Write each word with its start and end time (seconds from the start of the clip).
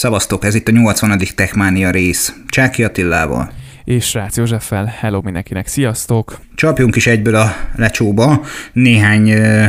Szevasztok, 0.00 0.44
ez 0.44 0.54
itt 0.54 0.68
a 0.68 0.70
80. 0.70 1.18
Techmania 1.34 1.90
rész. 1.90 2.34
Csáki 2.48 2.84
Attilával. 2.84 3.52
És 3.84 4.14
Rácz 4.14 4.36
Józseffel. 4.36 4.94
Hello 4.98 5.20
mindenkinek, 5.24 5.66
sziasztok! 5.66 6.40
Csapjunk 6.54 6.96
is 6.96 7.06
egyből 7.06 7.34
a 7.34 7.56
lecsóba. 7.76 8.44
Néhány 8.72 9.32
uh, 9.32 9.66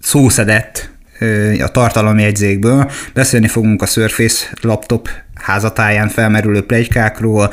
szószedett 0.00 0.90
uh, 1.20 1.54
a 1.62 1.68
tartalomjegyzékből. 1.68 2.90
Beszélni 3.14 3.48
fogunk 3.48 3.82
a 3.82 3.86
Surface 3.86 4.46
laptop 4.60 5.08
házatáján 5.38 6.08
felmerülő 6.08 6.60
plegykákról, 6.60 7.52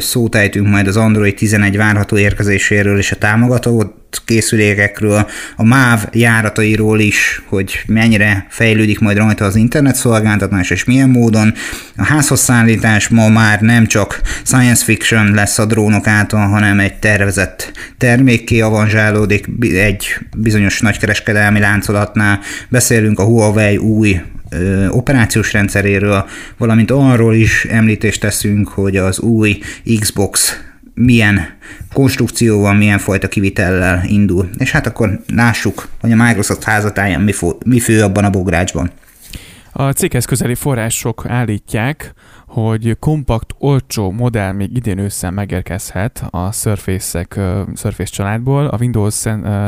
szót 0.00 0.34
ejtünk 0.34 0.68
majd 0.68 0.86
az 0.86 0.96
Android 0.96 1.34
11 1.34 1.76
várható 1.76 2.16
érkezéséről 2.16 2.98
és 2.98 3.12
a 3.12 3.16
támogató 3.16 3.94
készülékekről, 4.24 5.28
a 5.56 5.64
MÁV 5.64 6.08
járatairól 6.12 7.00
is, 7.00 7.42
hogy 7.46 7.82
mennyire 7.86 8.46
fejlődik 8.48 8.98
majd 8.98 9.16
rajta 9.16 9.44
az 9.44 9.56
internet 9.56 9.94
szolgáltatás, 9.94 10.70
és 10.70 10.84
milyen 10.84 11.08
módon. 11.08 11.54
A 11.96 12.04
házhoz 12.04 12.40
szállítás 12.40 13.08
ma 13.08 13.28
már 13.28 13.60
nem 13.60 13.86
csak 13.86 14.20
science 14.44 14.84
fiction 14.84 15.34
lesz 15.34 15.58
a 15.58 15.66
drónok 15.66 16.06
által, 16.06 16.48
hanem 16.48 16.80
egy 16.80 16.94
tervezett 16.94 17.72
termékké 17.98 18.60
avanzsálódik 18.60 19.46
egy 19.60 20.18
bizonyos 20.36 20.80
nagykereskedelmi 20.80 21.60
láncolatnál. 21.60 22.40
Beszélünk 22.68 23.18
a 23.18 23.24
Huawei 23.24 23.76
új 23.76 24.20
operációs 24.88 25.52
rendszeréről, 25.52 26.26
valamint 26.56 26.90
arról 26.90 27.34
is 27.34 27.64
említést 27.64 28.20
teszünk, 28.20 28.68
hogy 28.68 28.96
az 28.96 29.20
új 29.20 29.58
Xbox 30.00 30.60
milyen 30.94 31.48
konstrukcióval, 31.92 32.74
milyen 32.74 32.98
fajta 32.98 33.28
kivitellel 33.28 34.02
indul. 34.06 34.48
És 34.58 34.70
hát 34.70 34.86
akkor 34.86 35.20
lássuk, 35.34 35.88
hogy 36.00 36.12
a 36.12 36.16
Microsoft 36.16 36.62
házatáján 36.62 37.20
mi, 37.20 37.32
fo- 37.32 37.64
mi 37.64 37.80
fő 37.80 38.02
abban 38.02 38.24
a 38.24 38.30
bográcsban. 38.30 38.90
A 39.78 39.92
céghez 39.92 40.24
közeli 40.24 40.54
források 40.54 41.24
állítják, 41.28 42.12
hogy 42.46 42.96
kompakt, 42.98 43.54
olcsó 43.58 44.10
modell 44.10 44.52
még 44.52 44.76
idén 44.76 44.98
ősszel 44.98 45.30
megérkezhet 45.30 46.26
a 46.30 46.52
Surface-ek, 46.52 47.32
Surface 47.74 48.12
családból. 48.12 48.66
A 48.66 48.76
Windows 48.80 49.24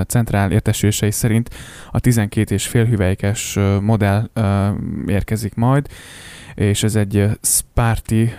centrál 0.06 0.52
értesülései 0.52 1.10
szerint 1.10 1.54
a 1.90 2.00
12,5 2.00 2.86
hüvelykes 2.88 3.58
modell 3.80 4.28
érkezik 5.06 5.54
majd, 5.54 5.86
és 6.54 6.82
ez 6.82 6.94
egy 6.96 7.26
Sparty 7.42 8.32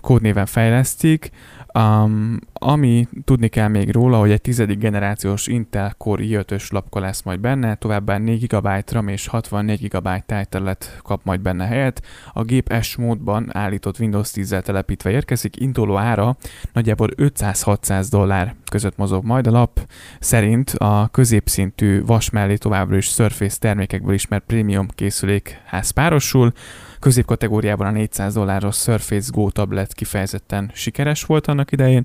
kódnéven 0.00 0.46
fejlesztik, 0.46 1.30
Um, 1.74 2.38
ami 2.52 3.08
tudni 3.24 3.48
kell 3.48 3.68
még 3.68 3.92
róla, 3.92 4.18
hogy 4.18 4.30
egy 4.30 4.40
tizedik 4.40 4.78
generációs 4.78 5.46
Intel 5.46 5.94
Core 5.98 6.24
i5-ös 6.26 6.72
lapka 6.72 7.00
lesz 7.00 7.22
majd 7.22 7.40
benne, 7.40 7.74
továbbá 7.74 8.18
4 8.18 8.46
GB 8.46 8.68
RAM 8.86 9.08
és 9.08 9.26
64 9.26 9.88
GB 9.88 10.08
tájterület 10.26 11.00
kap 11.02 11.20
majd 11.24 11.40
benne 11.40 11.66
helyet. 11.66 12.02
A 12.32 12.42
gép 12.42 12.74
S 12.80 12.96
módban 12.96 13.56
állított 13.56 13.98
Windows 13.98 14.30
10-zel 14.34 14.62
telepítve 14.62 15.10
érkezik, 15.10 15.60
induló 15.60 15.96
ára 15.96 16.36
nagyjából 16.72 17.08
500-600 17.16 18.06
dollár 18.10 18.54
között 18.70 18.96
mozog 18.96 19.24
majd. 19.24 19.46
A 19.46 19.50
lap 19.50 19.80
szerint 20.18 20.70
a 20.70 21.08
középszintű 21.08 22.04
vas 22.04 22.30
mellé 22.30 22.56
továbbra 22.56 22.96
is 22.96 23.06
Surface 23.06 23.58
termékekből 23.58 24.14
ismert 24.14 24.44
prémium 24.46 24.88
készülékház 24.88 25.90
párosul, 25.90 26.52
középkategóriában 27.00 27.86
a 27.86 27.90
400 27.90 28.34
dolláros 28.34 28.76
Surface 28.76 29.30
Go 29.32 29.50
tablet 29.50 29.94
kifejezetten 29.94 30.70
sikeres 30.74 31.24
volt 31.24 31.46
annak 31.46 31.72
idején, 31.72 32.02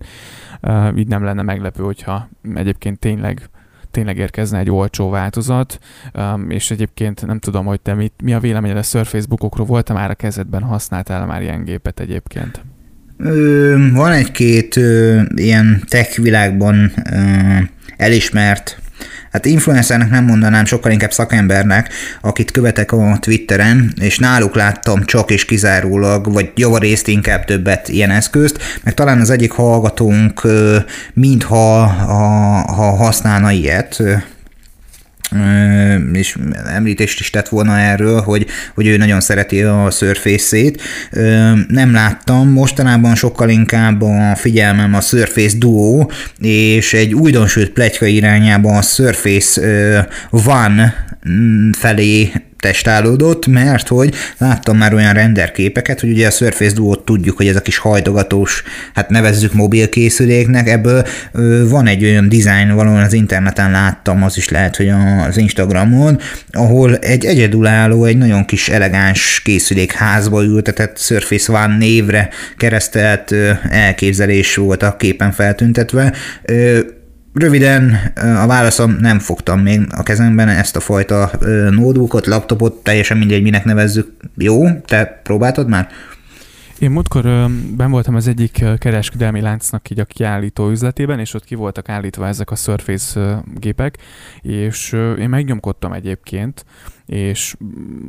így 0.96 1.08
nem 1.08 1.24
lenne 1.24 1.42
meglepő, 1.42 1.84
hogyha 1.84 2.30
egyébként 2.56 3.00
tényleg 3.00 3.50
tényleg 3.92 4.18
érkezne 4.18 4.58
egy 4.58 4.70
olcsó 4.70 5.10
változat, 5.10 5.80
um, 6.14 6.50
és 6.50 6.72
egyébként 6.72 7.26
nem 7.26 7.40
tudom, 7.40 7.66
hogy 7.66 7.82
te 7.82 7.94
mit, 7.94 8.14
mi 8.24 8.34
a 8.34 8.40
véleményed 8.40 8.78
a 8.78 8.82
Surface 8.82 9.28
Bookokról, 9.28 9.66
voltam 9.66 9.96
már 9.96 10.10
a 10.10 10.16
kezedben, 10.16 10.62
használtál 10.62 11.26
már 11.26 11.42
ilyen 11.42 11.64
gépet 11.64 12.00
egyébként? 12.00 12.64
Van 13.94 14.12
egy-két 14.12 14.76
ilyen 15.36 15.84
tech 15.88 16.22
világban 16.22 16.92
elismert 17.98 18.80
hát 19.36 19.46
influencernek 19.46 20.10
nem 20.10 20.26
mondanám, 20.26 20.66
sokkal 20.66 20.92
inkább 20.92 21.12
szakembernek, 21.12 21.94
akit 22.22 22.52
követek 22.52 22.92
a 22.92 23.18
Twitteren, 23.20 23.94
és 24.02 24.20
náluk 24.20 24.56
láttam 24.56 25.04
csak 25.06 25.32
és 25.32 25.46
kizárólag, 25.46 26.34
vagy 26.34 26.52
javarészt 26.56 27.08
inkább 27.08 27.46
többet 27.46 27.90
ilyen 27.90 28.12
eszközt, 28.12 28.58
meg 28.84 28.94
talán 28.94 29.20
az 29.20 29.30
egyik 29.30 29.52
hallgatónk 29.52 30.42
mintha 31.14 31.86
ha, 31.86 32.74
ha 32.74 32.96
használna 32.96 33.52
ilyet, 33.52 34.04
és 36.14 36.38
említést 36.66 37.20
is 37.20 37.30
tett 37.30 37.48
volna 37.48 37.80
erről, 37.80 38.22
hogy, 38.22 38.46
hogy 38.76 38.88
ő 38.88 38.98
nagyon 38.98 39.22
szereti 39.22 39.62
a 39.62 39.90
Surface-ét. 39.92 40.82
Nem 41.68 41.92
láttam, 41.92 42.50
mostanában 42.50 43.16
sokkal 43.16 43.50
inkább 43.50 44.02
a 44.02 44.36
figyelmem 44.36 44.94
a 44.94 45.02
Surface 45.02 45.58
Duo, 45.58 46.08
és 46.40 46.94
egy 46.94 47.14
újdonsült 47.14 47.70
pletyka 47.70 48.06
irányába 48.06 48.78
a 48.78 48.82
Surface 48.82 49.62
One 50.32 51.05
felé 51.78 52.32
testálódott, 52.60 53.48
mert 53.48 53.88
hogy 53.88 54.14
láttam 54.38 54.78
már 54.78 54.94
olyan 54.94 55.14
renderképeket, 55.14 56.00
hogy 56.00 56.10
ugye 56.10 56.28
a 56.28 56.32
Surface 56.32 56.74
duo 56.74 56.96
tudjuk, 56.96 57.38
hogy 57.38 57.48
ez 57.48 57.56
a 57.56 57.62
kis 57.62 57.78
hajtogatós, 57.78 58.64
hát 58.94 59.10
nevezzük 59.10 59.54
mobilkészüléknek, 59.54 60.68
ebből 60.68 61.06
ö, 61.32 61.70
van 61.70 61.88
egy 61.88 62.04
olyan 62.04 62.30
design, 62.30 62.76
valóan 62.76 63.04
az 63.04 63.14
interneten 63.14 63.72
láttam, 63.72 64.24
az 64.24 64.38
is 64.38 64.50
lehet, 64.50 64.76
hogy 64.76 64.90
az 65.28 65.38
Instagramon, 65.38 66.20
ahol 66.52 66.98
egy 66.98 67.26
egyedülálló, 67.26 68.06
egy 68.06 68.18
nagyon 68.18 68.46
kis 68.46 68.70
elegáns 68.70 69.42
készülék 69.44 69.92
házba 69.92 70.44
ültetett 70.44 71.00
Surface 71.00 71.52
One 71.52 71.78
névre 71.78 72.30
keresztelt 72.58 73.36
elképzelés 73.70 74.56
volt 74.56 74.84
a 74.84 74.96
képen 74.98 75.32
feltüntetve. 75.32 76.14
Röviden 77.36 77.98
a 78.16 78.48
válaszom 78.48 78.92
nem 78.92 79.20
fogtam 79.20 79.60
még 79.60 79.88
a 79.90 80.04
kezemben 80.04 80.48
ezt 80.48 80.76
a 80.76 80.80
fajta 80.80 81.32
notebookot, 81.70 82.26
laptopot, 82.26 82.84
teljesen 82.84 83.18
mindegy, 83.18 83.42
minek 83.42 83.64
nevezzük. 83.64 84.12
Jó, 84.36 84.80
te 84.80 85.20
próbáltad 85.24 85.68
már? 85.70 85.90
Én 86.80 86.92
múltkor 86.92 87.24
ben 87.78 87.92
voltam 87.92 88.16
az 88.16 88.28
egyik 88.28 88.64
kereskedelmi 88.78 89.42
láncnak 89.42 89.90
így 89.90 90.00
a 90.00 90.06
kiállító 90.06 90.70
üzletében, 90.70 91.20
és 91.20 91.34
ott 91.34 91.44
ki 91.44 91.56
voltak 91.56 91.90
állítva 91.90 92.28
ezek 92.28 92.52
a 92.52 92.56
Surface 92.56 93.44
gépek, 93.56 93.98
és 94.42 94.92
én 95.20 95.30
megnyomkodtam 95.30 95.94
egyébként, 95.94 96.66
és 97.06 97.56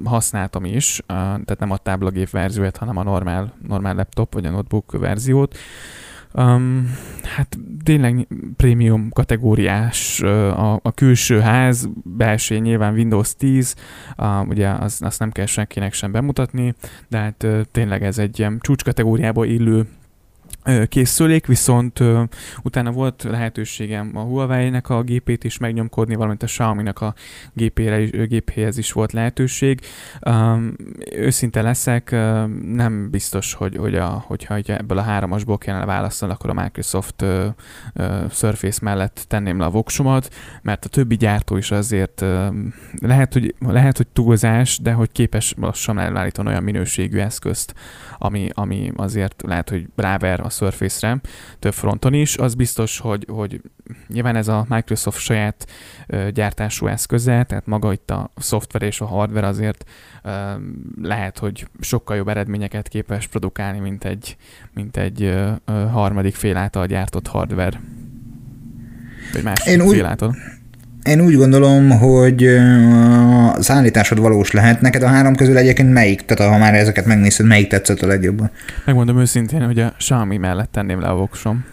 használtam 0.05 0.65
is, 0.65 1.01
tehát 1.07 1.59
nem 1.59 1.71
a 1.71 1.77
táblagép 1.77 2.31
verziót, 2.31 2.77
hanem 2.77 2.97
a 2.97 3.03
normál, 3.03 3.53
normál 3.69 3.95
laptop 3.95 4.33
vagy 4.33 4.47
a 4.47 4.51
notebook 4.51 4.99
verziót, 4.99 5.57
Um, 6.39 6.97
hát 7.23 7.59
tényleg 7.87 8.27
prémium 8.57 9.11
kategóriás 9.11 10.21
a, 10.23 10.73
a 10.83 10.93
külső 10.95 11.41
ház, 11.41 11.89
belső 12.03 12.59
nyilván 12.59 12.95
Windows 12.95 13.35
10, 13.35 13.75
uh, 14.19 14.49
ugye 14.49 14.69
az, 14.69 15.01
azt 15.03 15.19
nem 15.19 15.31
kell 15.31 15.47
senkinek 15.47 15.93
sem 15.93 16.13
bemutatni, 16.13 16.75
de 17.09 17.19
hát 17.19 17.47
tényleg 17.71 18.03
ez 18.03 18.19
egy 18.19 18.39
ilyen 18.39 18.59
csúcskategóriába 18.61 19.45
illő 19.45 19.87
készülék, 20.89 21.47
viszont 21.47 22.01
uh, 22.01 22.23
utána 22.63 22.91
volt 22.91 23.23
lehetőségem 23.23 24.11
a 24.15 24.21
Huawei-nek 24.21 24.89
a 24.89 25.03
gépét 25.03 25.45
is 25.45 25.59
megnyomkodni, 25.59 26.15
valamint 26.15 26.43
a 26.43 26.47
Xiaomi-nak 26.47 27.01
a 27.01 27.15
gépére, 27.53 28.05
gépéhez 28.05 28.79
is 28.79 28.93
volt 28.93 29.13
lehetőség. 29.13 29.81
Um, 30.27 30.75
őszinte 31.13 31.63
leszek, 31.63 32.11
nem 32.63 33.11
biztos, 33.11 33.55
hogy, 33.55 33.77
hogy 33.77 33.95
a, 33.95 34.25
hogyha 34.27 34.55
ebből 34.55 34.99
a 34.99 35.03
hármasból 35.03 35.59
kellene 35.59 35.85
választani, 35.85 36.33
akkor 36.33 36.51
a 36.51 36.63
Microsoft 36.63 37.23
uh, 37.23 37.45
uh, 37.95 38.31
Surface 38.31 38.81
mellett 38.83 39.25
tenném 39.29 39.59
le 39.59 39.65
a 39.65 39.71
voksomat, 39.71 40.35
mert 40.63 40.85
a 40.85 40.89
többi 40.89 41.17
gyártó 41.17 41.57
is 41.57 41.71
azért 41.71 42.21
uh, 42.21 42.47
lehet, 43.01 43.33
hogy, 43.33 43.55
lehet, 43.59 43.97
hogy 43.97 44.07
túlzás, 44.07 44.79
de 44.79 44.93
hogy 44.93 45.13
képes 45.13 45.55
lassan 45.57 45.99
elvállítani 45.99 46.49
olyan 46.49 46.63
minőségű 46.63 47.19
eszközt, 47.19 47.75
ami, 48.19 48.49
ami 48.53 48.93
azért 48.97 49.43
lehet, 49.47 49.69
hogy 49.69 49.87
ráver 49.97 50.41
a 50.41 50.51
Surface-re 50.57 51.21
több 51.59 51.75
fronton 51.75 52.15
is. 52.15 52.37
Az 52.37 52.55
biztos, 52.55 52.99
hogy, 52.99 53.27
hogy 53.29 53.61
nyilván 54.09 54.37
ez 54.37 54.49
a 54.49 54.67
Microsoft 54.69 55.19
saját 55.19 55.67
gyártású 56.31 56.87
eszköze, 56.87 57.45
tehát 57.45 57.67
maga 57.67 57.93
itt 57.93 58.11
a 58.11 58.31
szoftver 58.37 58.83
és 58.83 59.01
a 59.01 59.07
hardware 59.07 59.47
azért 59.47 59.85
lehet, 61.03 61.39
hogy 61.39 61.69
sokkal 61.81 62.17
jobb 62.17 62.29
eredményeket 62.29 62.89
képes 62.89 63.27
produkálni, 63.27 63.79
mint 63.79 64.05
egy, 64.05 64.37
mint 64.73 64.97
egy 64.97 65.35
harmadik 65.67 66.35
fél 66.35 66.57
által 66.57 66.87
gyártott 66.87 67.27
hardware. 67.27 67.81
Vagy 69.33 69.43
másik 69.43 69.67
Én 69.67 69.81
úgy, 69.81 69.95
fél 69.95 70.05
által. 70.05 70.37
Én 71.07 71.21
úgy 71.21 71.37
gondolom, 71.37 71.91
hogy 71.91 72.47
a 72.47 73.63
szállításod 73.63 74.19
valós 74.19 74.51
lehet. 74.51 74.81
Neked 74.81 75.03
a 75.03 75.07
három 75.07 75.35
közül 75.35 75.57
egyébként 75.57 75.93
melyik, 75.93 76.25
tehát 76.25 76.53
ha 76.53 76.59
már 76.59 76.75
ezeket 76.75 77.07
megnézed, 77.07 77.47
melyik 77.47 77.69
tetszett 77.69 78.01
a 78.01 78.07
legjobban? 78.07 78.51
Megmondom 78.85 79.19
őszintén, 79.19 79.65
hogy 79.65 79.79
a 79.79 79.95
Xiaomi 79.99 80.37
mellett 80.37 80.73
tenném 80.73 81.01
le 81.01 81.09
a 81.09 81.15
voksom. 81.15 81.65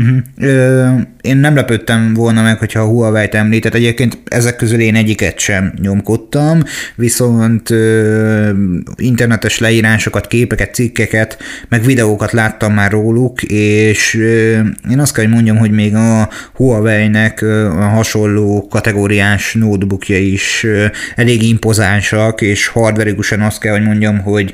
Uh-huh. 0.00 0.18
Ö, 0.38 0.88
én 1.20 1.36
nem 1.36 1.54
lepődtem 1.54 2.14
volna 2.14 2.42
meg, 2.42 2.58
hogyha 2.58 2.80
a 2.80 2.86
Huawei-t 2.86 3.34
említett. 3.34 3.74
Egyébként 3.74 4.18
ezek 4.24 4.56
közül 4.56 4.80
én 4.80 4.94
egyiket 4.94 5.38
sem 5.38 5.72
nyomkodtam, 5.82 6.62
viszont 6.94 7.70
ö, 7.70 8.50
internetes 8.96 9.58
leírásokat, 9.58 10.26
képeket, 10.26 10.74
cikkeket, 10.74 11.38
meg 11.68 11.84
videókat 11.84 12.32
láttam 12.32 12.74
már 12.74 12.90
róluk, 12.90 13.42
és 13.42 14.14
ö, 14.14 14.58
én 14.90 14.98
azt 14.98 15.14
kell, 15.14 15.24
hogy 15.24 15.32
mondjam, 15.32 15.56
hogy 15.56 15.70
még 15.70 15.94
a 15.94 16.28
Huawei-nek 16.54 17.42
a 17.42 17.88
hasonló 17.88 18.66
kategóriás 18.70 19.54
notebookja 19.54 20.18
is 20.18 20.64
ö, 20.64 20.86
elég 21.16 21.42
impozánsak, 21.42 22.40
és 22.40 22.66
hardverikusan 22.66 23.40
azt 23.40 23.60
kell, 23.60 23.72
hogy 23.72 23.86
mondjam, 23.86 24.18
hogy 24.18 24.52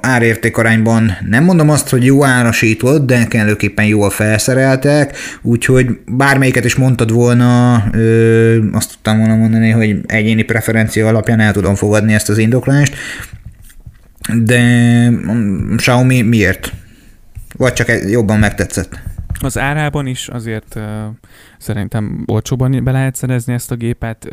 árérték 0.00 0.56
arányban 0.56 1.16
nem 1.28 1.44
mondom 1.44 1.70
azt, 1.70 1.88
hogy 1.88 2.04
jó 2.04 2.24
árasított, 2.24 3.06
de 3.06 3.24
kellőképpen 3.24 3.84
jól 3.84 4.10
felszereltek, 4.82 5.16
úgyhogy 5.42 5.98
bármelyiket 6.06 6.64
is 6.64 6.74
mondtad 6.74 7.10
volna, 7.10 7.84
ö, 7.92 8.58
azt 8.72 8.90
tudtam 8.90 9.18
volna 9.18 9.36
mondani, 9.36 9.70
hogy 9.70 10.00
egyéni 10.06 10.42
preferencia 10.42 11.08
alapján 11.08 11.40
el 11.40 11.52
tudom 11.52 11.74
fogadni 11.74 12.14
ezt 12.14 12.28
az 12.28 12.38
indoklást, 12.38 12.94
de 14.42 15.10
Xiaomi 15.76 16.22
miért? 16.22 16.72
Vagy 17.56 17.72
csak 17.72 17.88
jobban 18.10 18.38
megtetszett? 18.38 18.98
Az 19.40 19.58
árában 19.58 20.06
is 20.06 20.28
azért 20.28 20.78
szerintem 21.58 22.24
olcsóban 22.26 22.84
be 22.84 22.90
lehet 22.90 23.14
szerezni 23.14 23.52
ezt 23.52 23.70
a 23.70 23.74
gépet, 23.74 24.28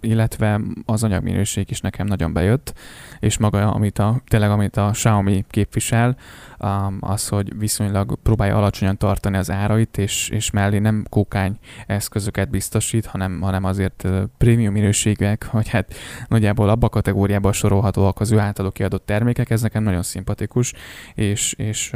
illetve 0.00 0.60
az 0.84 1.04
anyagminőség 1.04 1.70
is 1.70 1.80
nekem 1.80 2.06
nagyon 2.06 2.32
bejött, 2.32 2.72
és 3.18 3.38
maga, 3.38 3.70
amit 3.72 3.98
a, 3.98 4.20
tényleg 4.28 4.50
amit 4.50 4.76
a 4.76 4.90
Xiaomi 4.92 5.44
képvisel, 5.50 6.16
um, 6.58 6.98
az, 7.00 7.28
hogy 7.28 7.58
viszonylag 7.58 8.18
próbálja 8.22 8.56
alacsonyan 8.56 8.96
tartani 8.96 9.36
az 9.36 9.50
árait, 9.50 9.98
és, 9.98 10.28
és 10.28 10.50
mellé 10.50 10.78
nem 10.78 11.04
kókány 11.08 11.58
eszközöket 11.86 12.50
biztosít, 12.50 13.06
hanem, 13.06 13.40
hanem 13.40 13.64
azért 13.64 14.08
prémium 14.38 14.72
minőségűek, 14.72 15.44
hogy 15.44 15.68
hát 15.68 15.94
nagyjából 16.28 16.68
abba 16.68 16.86
a 16.86 16.90
kategóriába 16.90 17.52
sorolhatóak 17.52 18.20
az 18.20 18.30
ő 18.30 18.38
általuk 18.38 18.72
kiadott 18.72 19.06
termékek, 19.06 19.50
ez 19.50 19.62
nekem 19.62 19.82
nagyon 19.82 20.02
szimpatikus, 20.02 20.72
és, 21.14 21.52
és, 21.52 21.92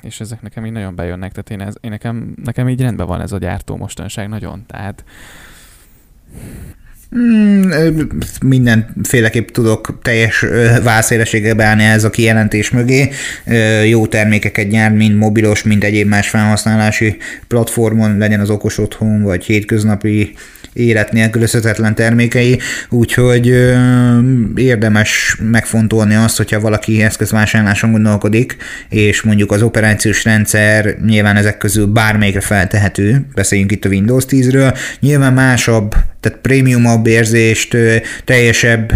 és 0.00 0.20
ezek 0.20 0.42
nekem 0.42 0.66
így 0.66 0.72
nagyon 0.72 0.94
bejönnek, 0.94 1.32
tehát 1.32 1.50
én, 1.50 1.68
ez, 1.68 1.74
én 1.80 1.90
nekem, 1.90 2.34
nekem 2.44 2.68
így 2.68 2.80
rendben 2.80 3.06
van 3.06 3.20
ez 3.20 3.32
a 3.32 3.38
gyártó 3.38 3.76
mostanság 3.78 4.28
nagyon, 4.28 4.64
tehát 4.66 5.04
Hmm, 7.10 7.70
mindenféleképp 8.44 9.48
tudok 9.48 9.98
teljes 10.02 10.44
válszélességgel 10.82 11.54
beállni 11.54 11.84
ez 11.84 12.04
a 12.04 12.10
kijelentés 12.10 12.70
mögé. 12.70 13.10
Jó 13.88 14.06
termékeket 14.06 14.68
gyárt, 14.68 14.94
mind 14.94 15.16
mobilos, 15.16 15.62
mind 15.62 15.84
egyéb 15.84 16.08
más 16.08 16.28
felhasználási 16.28 17.16
platformon, 17.46 18.18
legyen 18.18 18.40
az 18.40 18.50
okos 18.50 18.78
otthon, 18.78 19.22
vagy 19.22 19.44
hétköznapi 19.44 20.34
élet 20.78 21.12
nélkülözhetetlen 21.12 21.94
termékei, 21.94 22.58
úgyhogy 22.90 23.46
érdemes 24.54 25.36
megfontolni 25.50 26.14
azt, 26.14 26.36
hogyha 26.36 26.60
valaki 26.60 27.02
eszközvásárláson 27.02 27.90
gondolkodik, 27.90 28.56
és 28.88 29.22
mondjuk 29.22 29.52
az 29.52 29.62
operációs 29.62 30.24
rendszer 30.24 30.96
nyilván 31.06 31.36
ezek 31.36 31.58
közül 31.58 31.86
bármelyikre 31.86 32.40
feltehető, 32.40 33.26
beszéljünk 33.34 33.72
itt 33.72 33.84
a 33.84 33.88
Windows 33.88 34.24
10-ről, 34.28 34.78
nyilván 35.00 35.32
másabb, 35.32 35.94
tehát 36.28 36.42
prémiumabb 36.42 37.06
érzést, 37.06 37.76
teljesebb 38.24 38.92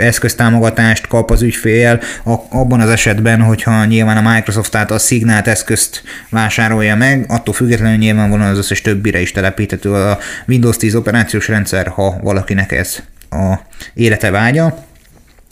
eszköztámogatást 0.00 1.06
kap 1.06 1.30
az 1.30 1.42
ügyfél, 1.42 2.00
abban 2.48 2.80
az 2.80 2.88
esetben, 2.88 3.40
hogyha 3.40 3.84
nyilván 3.84 4.24
a 4.24 4.32
Microsoft 4.32 4.74
által 4.74 4.98
szignált 4.98 5.46
eszközt 5.46 6.02
vásárolja 6.30 6.96
meg, 6.96 7.24
attól 7.28 7.54
függetlenül 7.54 7.98
nyilvánvalóan 7.98 8.50
az 8.50 8.58
összes 8.58 8.80
többire 8.80 9.20
is 9.20 9.32
telepíthető 9.32 9.92
a 9.92 10.18
Windows 10.46 10.76
10 10.76 10.94
operációs 10.94 11.48
rendszer, 11.48 11.86
ha 11.86 12.18
valakinek 12.22 12.72
ez 12.72 12.96
a 13.30 13.54
élete 13.94 14.30
vágya. 14.30 14.84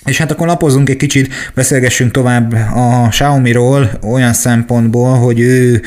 És 0.04 0.18
hát 0.18 0.30
akkor 0.30 0.46
lapozunk 0.46 0.88
egy 0.88 0.96
kicsit, 0.96 1.32
beszélgessünk 1.54 2.10
tovább 2.10 2.52
a 2.74 3.06
Xiaomi-ról 3.08 3.90
olyan 4.02 4.32
szempontból, 4.32 5.18
hogy 5.18 5.40
ő 5.40 5.82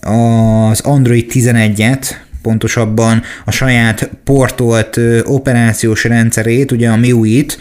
az 0.00 0.80
Android 0.80 1.30
11-et, 1.34 2.06
pontosabban 2.42 3.22
a 3.44 3.50
saját 3.50 4.10
portolt 4.24 5.00
operációs 5.24 6.04
rendszerét, 6.04 6.72
ugye 6.72 6.88
a 6.88 6.96
MIUI-t 6.96 7.58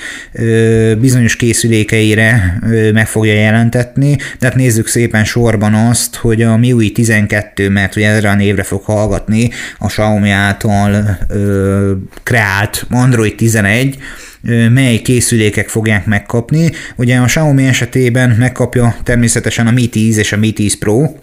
bizonyos 1.00 1.36
készülékeire 1.36 2.60
meg 2.94 3.08
fogja 3.08 3.34
jelentetni, 3.34 4.16
de 4.40 4.48
hát 4.48 4.56
nézzük 4.56 4.88
szépen 4.88 5.24
sorban 5.24 5.74
azt, 5.74 6.16
hogy 6.16 6.42
a 6.42 6.58
MIUI 6.58 6.92
12, 6.92 7.70
mert 7.70 7.96
ugye 7.96 8.08
erre 8.10 8.30
a 8.30 8.36
névre 8.36 8.64
fog 8.64 8.84
hallgatni 8.84 9.50
a 9.78 9.88
Xiaomi 9.88 10.30
által 10.30 11.18
kreált 12.24 12.86
Android 12.90 13.36
11, 13.36 13.98
mely 14.74 14.98
készülékek 14.98 15.70
fogják 15.70 16.06
megkapni. 16.06 16.72
Ugye 16.96 17.18
a 17.18 17.26
Xiaomi 17.26 17.66
esetében 17.66 18.30
megkapja 18.30 18.96
természetesen 19.04 19.68
a 19.68 19.72
Mi 19.72 19.88
10 19.88 20.18
és 20.18 20.32
a 20.32 20.38
Mi 20.38 20.52
10 20.52 20.78
Pro, 20.78 21.16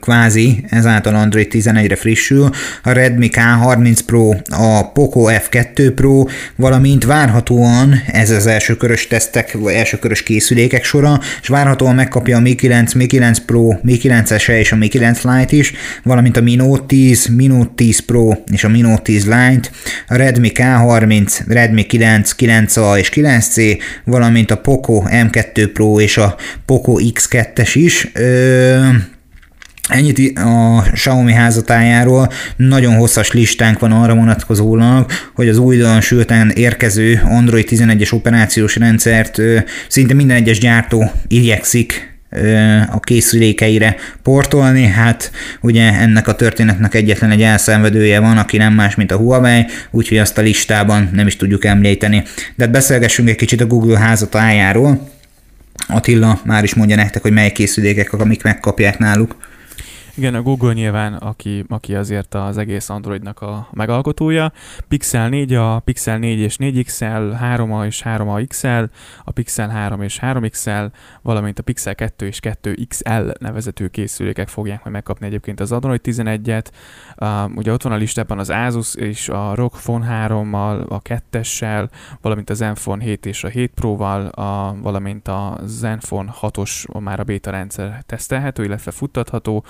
kvázi 0.00 0.64
ezáltal 0.70 1.14
Android 1.14 1.48
11-re 1.50 1.96
frissül, 1.96 2.50
a 2.82 2.90
Redmi 2.90 3.28
K30 3.32 3.98
Pro, 4.06 4.30
a 4.48 4.90
Poco 4.92 5.24
F2 5.28 5.92
Pro, 5.94 6.24
valamint 6.56 7.04
várhatóan 7.04 8.02
ez 8.06 8.30
az 8.30 8.46
elsőkörös 8.46 9.06
tesztek, 9.06 9.52
vagy 9.52 9.74
elsőkörös 9.74 10.22
készülékek 10.22 10.84
sora, 10.84 11.20
és 11.42 11.48
várhatóan 11.48 11.94
megkapja 11.94 12.36
a 12.36 12.40
Mi 12.40 12.54
9, 12.54 12.92
Mi 12.92 13.06
9 13.06 13.38
Pro, 13.38 13.68
Mi 13.82 13.96
9 13.96 14.40
SE 14.40 14.58
és 14.58 14.72
a 14.72 14.76
Mi 14.76 14.88
9 14.88 15.22
Lite 15.22 15.56
is, 15.56 15.72
valamint 16.02 16.36
a 16.36 16.40
Mi 16.40 16.54
Note 16.54 16.84
10, 16.86 17.26
Mi 17.26 17.46
Note 17.46 17.72
10 17.74 18.00
Pro 18.00 18.32
és 18.52 18.64
a 18.64 18.68
Mi 18.68 18.80
Note 18.80 19.02
10 19.02 19.24
Lite, 19.24 19.68
a 20.08 20.16
Redmi 20.16 20.50
K30, 20.54 21.40
Redmi 21.48 21.82
9, 21.86 22.34
9A 22.38 22.98
és 22.98 23.10
9C, 23.14 23.78
valamint 24.04 24.50
a 24.50 24.56
Poco 24.56 25.02
M2 25.06 25.70
Pro 25.72 26.00
és 26.00 26.16
a 26.16 26.36
Poco 26.64 26.96
X2-es 26.98 27.70
is. 27.74 28.10
Ö- 28.14 29.12
Ennyit 29.88 30.38
a 30.38 30.84
Xiaomi 30.92 31.32
házatájáról, 31.32 32.32
nagyon 32.56 32.94
hosszas 32.96 33.32
listánk 33.32 33.78
van 33.78 33.92
arra 33.92 34.14
vonatkozólag, 34.14 35.10
hogy 35.34 35.48
az 35.48 35.58
újdonsülten 35.58 36.50
érkező 36.50 37.20
Android 37.24 37.68
11-es 37.70 38.12
operációs 38.12 38.76
rendszert 38.76 39.40
szinte 39.88 40.14
minden 40.14 40.36
egyes 40.36 40.58
gyártó 40.58 41.10
igyekszik 41.28 42.12
a 42.90 43.00
készülékeire 43.00 43.96
portolni, 44.22 44.86
hát 44.86 45.30
ugye 45.60 45.92
ennek 45.92 46.28
a 46.28 46.34
történetnek 46.34 46.94
egyetlen 46.94 47.30
egy 47.30 47.42
elszenvedője 47.42 48.20
van, 48.20 48.38
aki 48.38 48.56
nem 48.56 48.74
más, 48.74 48.94
mint 48.94 49.12
a 49.12 49.16
Huawei, 49.16 49.66
úgyhogy 49.90 50.18
azt 50.18 50.38
a 50.38 50.42
listában 50.42 51.10
nem 51.12 51.26
is 51.26 51.36
tudjuk 51.36 51.64
említeni. 51.64 52.22
De 52.54 52.64
hát 52.64 52.72
beszélgessünk 52.72 53.28
egy 53.28 53.36
kicsit 53.36 53.60
a 53.60 53.66
Google 53.66 53.98
házatájáról. 53.98 55.08
Attila 55.88 56.40
már 56.44 56.64
is 56.64 56.74
mondja 56.74 56.96
nektek, 56.96 57.22
hogy 57.22 57.32
mely 57.32 57.52
készülékek, 57.52 58.12
amik 58.12 58.42
megkapják 58.42 58.98
náluk. 58.98 59.36
Igen, 60.16 60.34
a 60.34 60.42
Google 60.42 60.72
nyilván, 60.72 61.14
aki, 61.14 61.64
aki 61.68 61.94
azért 61.94 62.34
az 62.34 62.58
egész 62.58 62.88
Androidnak 62.88 63.40
a 63.40 63.68
megalkotója. 63.72 64.52
Pixel 64.88 65.28
4, 65.28 65.54
a 65.54 65.78
Pixel 65.78 66.18
4 66.18 66.38
és 66.38 66.56
4 66.56 66.84
XL, 66.84 67.04
3A 67.04 67.86
és 67.86 68.02
3A 68.04 68.44
XL, 68.48 68.82
a 69.24 69.30
Pixel 69.30 69.68
3 69.68 70.02
és 70.02 70.18
3 70.18 70.48
XL, 70.48 70.84
valamint 71.22 71.58
a 71.58 71.62
Pixel 71.62 71.94
2 71.94 72.26
és 72.26 72.40
2 72.40 72.78
XL 72.88 73.30
nevezető 73.38 73.88
készülékek 73.88 74.48
fogják 74.48 74.82
majd 74.82 74.94
megkapni 74.94 75.26
egyébként 75.26 75.60
az 75.60 75.72
Android 75.72 76.00
11-et. 76.04 76.66
Uh, 77.16 77.56
ugye 77.56 77.72
ott 77.72 77.82
van 77.82 77.92
a 77.92 77.96
listában 77.96 78.38
az 78.38 78.50
Asus 78.50 78.94
és 78.94 79.28
a 79.28 79.54
ROG 79.54 79.72
Phone 79.72 80.26
3-mal, 80.28 80.88
a 80.88 81.02
2-essel, 81.02 81.88
valamint 82.20 82.50
a 82.50 82.54
Zenfone 82.54 83.04
7 83.04 83.26
és 83.26 83.44
a 83.44 83.48
7 83.48 83.72
Pro-val, 83.74 84.26
a, 84.26 84.76
valamint 84.82 85.28
a 85.28 85.58
Zenfone 85.64 86.34
6-os 86.40 87.00
már 87.00 87.20
a 87.20 87.24
beta 87.24 87.50
rendszer 87.50 88.02
tesztelhető, 88.06 88.64
illetve 88.64 88.90
futtatható, 88.90 89.64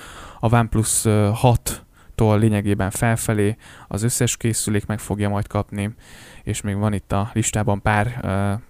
a 0.44 0.56
OnePlus 0.56 1.02
6-tól 1.04 2.38
lényegében 2.38 2.90
felfelé 2.90 3.56
az 3.88 4.02
összes 4.02 4.36
készülék 4.36 4.86
meg 4.86 4.98
fogja 4.98 5.28
majd 5.28 5.46
kapni, 5.46 5.94
és 6.42 6.60
még 6.60 6.76
van 6.76 6.92
itt 6.92 7.12
a 7.12 7.30
listában 7.32 7.82
pár, 7.82 8.20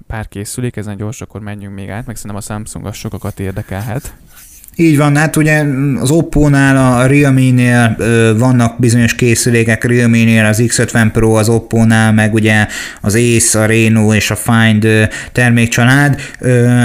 pár 0.07 0.29
készülék, 0.29 0.77
ezen 0.77 0.97
gyors, 0.97 1.21
akkor 1.21 1.41
menjünk 1.41 1.75
még 1.75 1.91
át, 1.91 2.07
meg 2.07 2.17
szerintem 2.17 2.37
a 2.37 2.41
Samsung 2.41 2.87
az 2.87 2.97
sokakat 2.97 3.41
érdekelhet. 3.41 4.17
Így 4.77 4.97
van, 4.97 5.17
hát 5.17 5.37
ugye 5.37 5.65
az 6.01 6.11
Oppo-nál, 6.11 6.77
a 6.77 7.07
Realme-nél 7.07 7.97
vannak 8.39 8.79
bizonyos 8.79 9.15
készülékek, 9.15 9.85
Realme-nél 9.85 10.45
az 10.45 10.63
X50 10.63 11.09
Pro, 11.13 11.33
az 11.33 11.49
Oppo-nál, 11.49 12.13
meg 12.13 12.35
ugye 12.35 12.67
az 13.01 13.15
Ace, 13.15 13.61
a 13.61 13.67
Reno 13.67 14.15
és 14.15 14.31
a 14.31 14.37
Find 14.37 14.87
termékcsalád. 15.33 16.21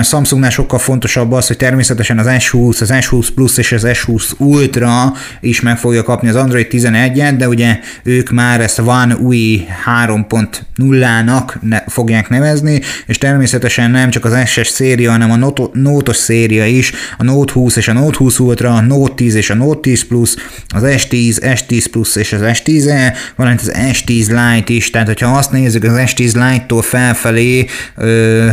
Samsungnál 0.03 0.49
sokkal 0.49 0.79
fontosabb 0.79 1.31
az, 1.31 1.47
hogy 1.47 1.57
természetesen 1.57 2.17
az 2.17 2.25
S20, 2.29 2.81
az 2.81 2.89
S20 2.93 3.27
Plus 3.35 3.57
és 3.57 3.71
az 3.71 3.85
S20 3.85 4.37
Ultra 4.37 5.13
is 5.41 5.61
meg 5.61 5.77
fogja 5.77 6.03
kapni 6.03 6.29
az 6.29 6.35
Android 6.35 6.67
11-et, 6.69 7.33
de 7.37 7.47
ugye 7.47 7.79
ők 8.03 8.29
már 8.29 8.61
ezt 8.61 8.79
One 8.79 9.15
UI 9.15 9.67
3.0-nak 10.05 11.61
ne, 11.61 11.79
fogják 11.87 12.29
nevezni, 12.29 12.81
és 13.05 13.17
természetesen 13.17 13.91
nem 13.91 14.09
csak 14.09 14.25
az 14.25 14.37
SS 14.45 14.67
széria, 14.67 15.11
hanem 15.11 15.31
a 15.31 15.69
Note-os 15.73 16.17
széria 16.17 16.65
is, 16.65 16.91
a 17.17 17.23
Note 17.23 17.53
20 17.53 17.77
és 17.79 17.87
a 17.87 17.93
Note 17.93 18.17
20 18.17 18.39
Ultra, 18.39 18.81
Note 18.81 19.13
10 19.13 19.35
és 19.35 19.49
a 19.49 19.55
Note 19.55 19.79
10 19.79 20.07
Plus, 20.07 20.35
az 20.67 20.83
S10, 20.85 21.37
S10 21.41 21.85
Plus 21.91 22.15
és 22.15 22.33
az 22.33 22.41
S10e, 22.43 23.13
valamint 23.35 23.61
az 23.61 23.71
S10 23.91 24.27
Lite 24.27 24.73
is, 24.73 24.89
tehát 24.89 25.07
hogyha 25.07 25.37
azt 25.37 25.51
nézzük 25.51 25.83
az 25.83 25.93
S10 25.95 26.33
Lite-tól 26.33 26.81
felfelé, 26.81 27.65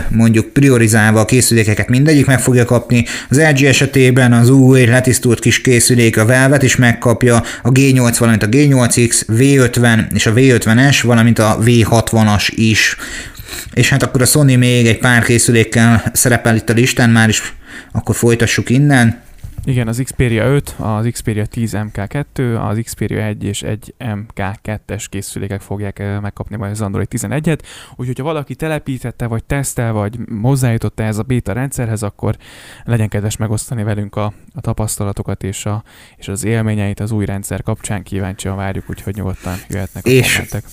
mondjuk 0.09 0.47
priorizálva 0.47 1.21
a 1.21 1.25
készülékeket 1.25 1.88
mindegyik 1.88 2.26
meg 2.26 2.40
fogja 2.40 2.64
kapni, 2.64 3.04
az 3.28 3.40
LG 3.40 3.62
esetében 3.62 4.33
az 4.33 4.49
új 4.49 4.85
letisztult 4.85 5.38
kis 5.38 5.61
készülék, 5.61 6.16
a 6.18 6.25
Velvet 6.25 6.62
is 6.62 6.76
megkapja, 6.76 7.42
a 7.62 7.73
G8, 7.73 8.14
valamint 8.18 8.42
a 8.42 8.49
G8X, 8.49 9.23
V50 9.28 10.14
és 10.14 10.26
a 10.26 10.33
V50S, 10.33 10.99
valamint 11.02 11.38
a 11.38 11.59
V60-as 11.64 12.49
is. 12.54 12.97
És 13.73 13.88
hát 13.88 14.03
akkor 14.03 14.23
a 14.23 14.25
Sony 14.25 14.59
még 14.59 14.87
egy 14.87 14.99
pár 14.99 15.25
készülékkel 15.25 16.03
szerepel 16.12 16.57
itt 16.57 16.69
a 16.69 16.73
listán, 16.73 17.11
már 17.11 17.29
is 17.29 17.55
akkor 17.93 18.15
folytassuk 18.15 18.71
innen. 18.71 19.25
Igen, 19.67 19.88
az 19.88 20.00
Xperia 20.05 20.45
5, 20.45 20.75
az 20.79 21.09
Xperia 21.12 21.47
10 21.47 21.73
MK2, 21.76 22.69
az 22.69 22.79
Xperia 22.83 23.23
1 23.23 23.45
és 23.45 23.62
egy 23.62 23.95
MK2-es 23.99 25.05
készülékek 25.09 25.61
fogják 25.61 26.21
megkapni 26.21 26.57
majd 26.57 26.71
az 26.71 26.81
Android 26.81 27.09
11-et, 27.11 27.59
úgyhogy 27.97 28.19
ha 28.19 28.25
valaki 28.25 28.55
telepítette, 28.55 29.26
vagy 29.26 29.45
tesztel, 29.45 29.93
vagy 29.93 30.19
hozzájutott 30.43 31.00
ez 31.00 31.19
a 31.19 31.23
beta 31.23 31.53
rendszerhez, 31.53 32.03
akkor 32.03 32.37
legyen 32.85 33.09
kedves 33.09 33.37
megosztani 33.37 33.83
velünk 33.83 34.17
a, 34.17 34.33
a 34.55 34.61
tapasztalatokat 34.61 35.43
és, 35.43 35.67
a, 35.67 35.85
és 36.17 36.29
az 36.29 36.45
élményeit 36.45 37.00
az 37.00 37.11
új 37.11 37.25
rendszer 37.25 37.62
kapcsán, 37.62 38.03
kíváncsian 38.03 38.57
várjuk, 38.57 38.85
úgyhogy 38.91 39.15
nyugodtan 39.15 39.57
jöhetnek 39.69 40.07
a 40.07 40.09
és 40.09 40.33
kommentek. 40.33 40.65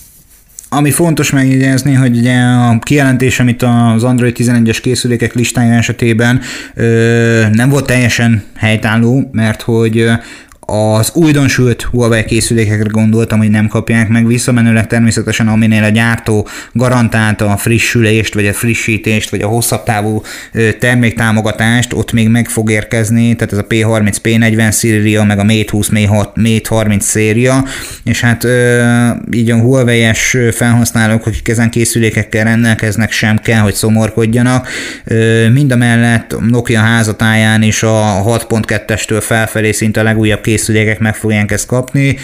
Ami 0.75 0.91
fontos 0.91 1.31
megjegyezni, 1.31 1.93
hogy 1.93 2.17
ugye 2.17 2.39
a 2.39 2.79
kijelentés, 2.79 3.39
amit 3.39 3.63
az 3.63 4.03
Android 4.03 4.35
11-es 4.39 4.77
készülékek 4.81 5.33
listája 5.33 5.73
esetében 5.73 6.39
ö, 6.73 7.45
nem 7.51 7.69
volt 7.69 7.85
teljesen 7.85 8.43
helytálló, 8.55 9.29
mert 9.31 9.61
hogy 9.61 10.09
az 10.65 11.11
újdonsült 11.13 11.81
Huawei 11.81 12.23
készülékekre 12.23 12.89
gondoltam, 12.89 13.37
hogy 13.37 13.49
nem 13.49 13.67
kapják 13.67 14.07
meg, 14.07 14.27
visszamenőleg. 14.27 14.87
Természetesen 14.87 15.47
aminél 15.47 15.83
a 15.83 15.89
gyártó 15.89 16.47
garantálta 16.71 17.51
a 17.51 17.57
frissülést, 17.57 18.33
vagy 18.33 18.47
a 18.47 18.53
frissítést, 18.53 19.29
vagy 19.29 19.41
a 19.41 19.47
hosszabb 19.47 19.83
távú 19.83 20.21
terméktámogatást, 20.79 21.93
ott 21.93 22.11
még 22.11 22.29
meg 22.29 22.47
fog 22.47 22.71
érkezni, 22.71 23.35
tehát 23.35 23.53
ez 23.53 23.57
a 23.57 23.65
P30, 23.69 24.15
P40 24.23 24.71
széria, 24.71 25.23
meg 25.23 25.39
a 25.39 25.43
Mate 25.43 25.71
20, 25.71 25.89
Mate 26.35 26.67
30 26.67 27.05
széria, 27.05 27.65
és 28.03 28.21
hát 28.21 28.47
így 29.31 29.51
a 29.51 29.57
Huawei-es 29.57 30.37
felhasználók, 30.51 31.25
akik 31.25 31.47
ezen 31.47 31.69
készülékekkel 31.69 32.43
rendelkeznek, 32.43 33.11
sem 33.11 33.37
kell, 33.37 33.59
hogy 33.59 33.73
szomorkodjanak. 33.73 34.67
Mind 35.53 35.71
a 35.71 35.75
mellett 35.75 36.35
Nokia 36.49 36.79
házatáján 36.79 37.61
is 37.61 37.83
a 37.83 38.23
6.2-estől 38.25 39.21
felfelé 39.21 39.71
szinte 39.71 39.99
a 39.99 40.03
legújabb 40.03 40.41
készülékek 40.53 40.99
meg 40.99 41.15
fogják 41.15 41.51
ezt 41.51 41.65
kapni. 41.65 42.17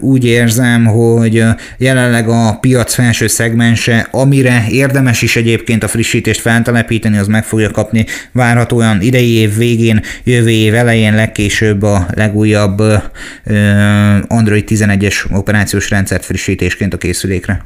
Úgy 0.00 0.24
érzem, 0.24 0.84
hogy 0.84 1.44
jelenleg 1.78 2.28
a 2.28 2.58
piac 2.60 2.94
felső 2.94 3.26
szegmense, 3.26 4.08
amire 4.10 4.64
érdemes 4.68 5.22
is 5.22 5.36
egyébként 5.36 5.84
a 5.84 5.88
frissítést 5.88 6.40
feltelepíteni, 6.40 7.16
az 7.16 7.26
meg 7.26 7.44
fogja 7.44 7.70
kapni 7.70 8.06
várhatóan 8.32 9.00
idei 9.00 9.34
év 9.34 9.56
végén, 9.56 10.02
jövő 10.24 10.50
év 10.50 10.74
elején 10.74 11.14
legkésőbb 11.14 11.82
a 11.82 12.06
legújabb 12.14 12.82
Android 14.26 14.64
11-es 14.68 15.14
operációs 15.32 15.90
rendszert 15.90 16.24
frissítésként 16.24 16.94
a 16.94 16.98
készülékre. 16.98 17.64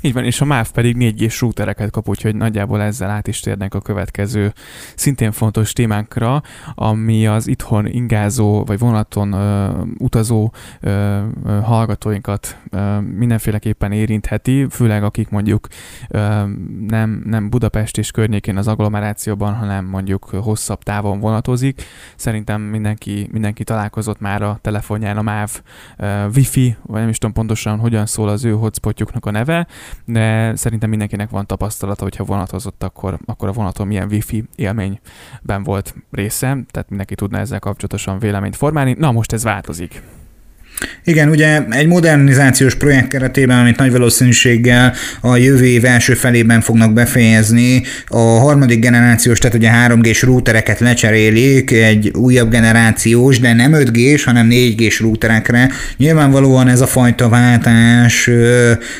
Így 0.00 0.12
van, 0.12 0.24
és 0.24 0.40
a 0.40 0.44
MÁV 0.44 0.70
pedig 0.70 0.96
4 0.96 1.26
g 1.26 1.32
routereket 1.40 1.90
kap, 1.90 2.08
úgyhogy 2.08 2.36
nagyjából 2.36 2.82
ezzel 2.82 3.10
át 3.10 3.28
is 3.28 3.40
térnek 3.40 3.74
a 3.74 3.80
következő 3.80 4.52
szintén 4.94 5.32
fontos 5.32 5.72
témánkra, 5.72 6.42
ami 6.74 7.26
az 7.26 7.46
itthon 7.46 7.86
ingázó 7.86 8.64
vagy 8.64 8.78
vonaton 8.78 9.32
ö, 9.32 9.70
utazó 9.98 10.52
ö, 10.80 11.20
hallgatóinkat 11.62 12.58
ö, 12.70 13.00
mindenféleképpen 13.00 13.92
érintheti, 13.92 14.66
főleg 14.70 15.04
akik 15.04 15.28
mondjuk 15.28 15.68
ö, 16.08 16.18
nem, 16.86 17.22
nem 17.24 17.50
Budapest 17.50 17.98
és 17.98 18.10
környékén 18.10 18.56
az 18.56 18.68
agglomerációban, 18.68 19.54
hanem 19.54 19.84
mondjuk 19.84 20.24
hosszabb 20.24 20.82
távon 20.82 21.20
vonatozik. 21.20 21.82
Szerintem 22.16 22.60
mindenki, 22.60 23.28
mindenki 23.32 23.64
találkozott 23.64 24.20
már 24.20 24.42
a 24.42 24.58
telefonján 24.60 25.16
a 25.16 25.22
MÁV 25.22 25.60
ö, 25.96 26.26
Wi-Fi, 26.34 26.76
vagy 26.82 27.00
nem 27.00 27.08
is 27.08 27.18
tudom 27.18 27.34
pontosan, 27.34 27.78
hogyan 27.78 28.06
szól 28.06 28.28
az 28.28 28.44
ő 28.44 28.52
hotspotjuknak 28.52 29.26
a 29.26 29.30
neve, 29.30 29.63
de 30.04 30.56
szerintem 30.56 30.88
mindenkinek 30.88 31.30
van 31.30 31.46
tapasztalata, 31.46 32.02
hogyha 32.02 32.24
vonatozott, 32.24 32.82
akkor, 32.82 33.18
akkor 33.24 33.48
a 33.48 33.52
vonaton 33.52 33.86
milyen 33.86 34.08
wifi 34.08 34.44
élményben 34.56 35.62
volt 35.62 35.94
része, 36.10 36.46
tehát 36.70 36.88
mindenki 36.88 37.14
tudna 37.14 37.38
ezzel 37.38 37.58
kapcsolatosan 37.58 38.18
véleményt 38.18 38.56
formálni. 38.56 38.94
Na 38.98 39.12
most 39.12 39.32
ez 39.32 39.42
változik. 39.42 40.02
Igen, 41.04 41.28
ugye 41.28 41.62
egy 41.70 41.86
modernizációs 41.86 42.74
projekt 42.74 43.08
keretében, 43.08 43.58
amit 43.58 43.76
nagy 43.76 43.90
valószínűséggel 43.90 44.92
a 45.20 45.36
jövő 45.36 45.64
év 45.64 45.84
első 45.84 46.14
felében 46.14 46.60
fognak 46.60 46.92
befejezni, 46.92 47.82
a 48.06 48.18
harmadik 48.18 48.80
generációs, 48.80 49.38
tehát 49.38 49.56
ugye 49.56 49.70
3G-s 49.88 50.22
routereket 50.22 50.80
lecserélik 50.80 51.70
egy 51.70 52.10
újabb 52.14 52.50
generációs, 52.50 53.40
de 53.40 53.52
nem 53.52 53.72
5G-s, 53.74 54.24
hanem 54.24 54.48
4G-s 54.50 55.00
routerekre. 55.00 55.70
Nyilvánvalóan 55.96 56.68
ez 56.68 56.80
a 56.80 56.86
fajta 56.86 57.28
váltás 57.28 58.30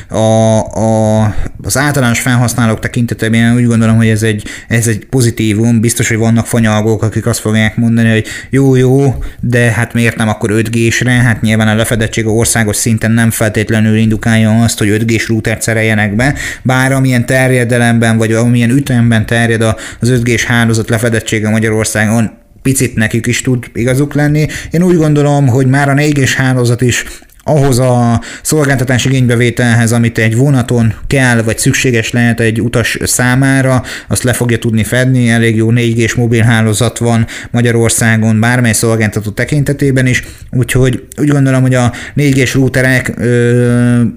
a, 0.09 0.59
a, 0.59 1.23
az 1.63 1.77
általános 1.77 2.19
felhasználók 2.19 2.79
tekintetében 2.79 3.55
úgy 3.55 3.65
gondolom, 3.65 3.95
hogy 3.95 4.07
ez 4.07 4.23
egy, 4.23 4.43
ez 4.67 4.87
egy 4.87 5.05
pozitívum. 5.05 5.79
Biztos, 5.79 6.07
hogy 6.07 6.17
vannak 6.17 6.45
fanyalgók, 6.45 7.03
akik 7.03 7.25
azt 7.25 7.39
fogják 7.39 7.77
mondani, 7.77 8.09
hogy 8.09 8.25
jó, 8.49 8.75
jó, 8.75 9.15
de 9.39 9.71
hát 9.71 9.93
miért 9.93 10.15
nem 10.17 10.27
akkor 10.27 10.51
5G-sre? 10.53 11.21
Hát 11.23 11.41
nyilván 11.41 11.64
nyilván 11.65 11.79
a 11.79 11.89
lefedettség 11.89 12.25
a 12.25 12.29
országos 12.29 12.75
szinten 12.75 13.11
nem 13.11 13.31
feltétlenül 13.31 13.97
indukálja 13.97 14.63
azt, 14.63 14.77
hogy 14.77 14.87
5G-s 14.89 15.27
routert 15.27 15.61
szereljenek 15.61 16.15
be, 16.15 16.35
bár 16.63 16.91
amilyen 16.91 17.25
terjedelemben 17.25 18.17
vagy 18.17 18.33
amilyen 18.33 18.69
ütemben 18.69 19.25
terjed 19.25 19.61
az 19.61 20.21
5G-s 20.23 20.45
hálózat 20.45 20.89
lefedettsége 20.89 21.49
Magyarországon, 21.49 22.31
picit 22.61 22.95
nekik 22.95 23.25
is 23.25 23.41
tud 23.41 23.65
igazuk 23.73 24.13
lenni. 24.13 24.47
Én 24.71 24.83
úgy 24.83 24.97
gondolom, 24.97 25.47
hogy 25.47 25.67
már 25.67 25.89
a 25.89 25.93
4G-s 25.93 26.35
hálózat 26.35 26.81
is 26.81 27.05
ahhoz 27.47 27.79
a 27.79 28.21
szolgáltatás 28.41 29.05
igénybevételhez, 29.05 29.91
amit 29.91 30.17
egy 30.17 30.35
vonaton 30.35 30.93
kell, 31.07 31.41
vagy 31.41 31.57
szükséges 31.57 32.11
lehet 32.11 32.39
egy 32.39 32.61
utas 32.61 32.97
számára, 33.03 33.83
azt 34.07 34.23
le 34.23 34.33
fogja 34.33 34.57
tudni 34.57 34.83
fedni, 34.83 35.29
elég 35.29 35.55
jó 35.55 35.69
4G-s 35.71 36.13
mobilhálózat 36.13 36.97
van 36.97 37.27
Magyarországon 37.51 38.39
bármely 38.39 38.73
szolgáltató 38.73 39.29
tekintetében 39.29 40.05
is, 40.05 40.23
úgyhogy 40.51 41.07
úgy 41.17 41.27
gondolom, 41.27 41.61
hogy 41.61 41.75
a 41.75 41.93
4G-s 42.15 42.53
routerek 42.53 43.13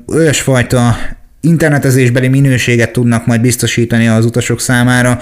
olyasfajta 0.06 0.97
internetezésbeli 1.40 2.28
minőséget 2.28 2.92
tudnak 2.92 3.26
majd 3.26 3.40
biztosítani 3.40 4.09
az 4.09 4.25
utasok 4.25 4.61
számára, 4.61 5.18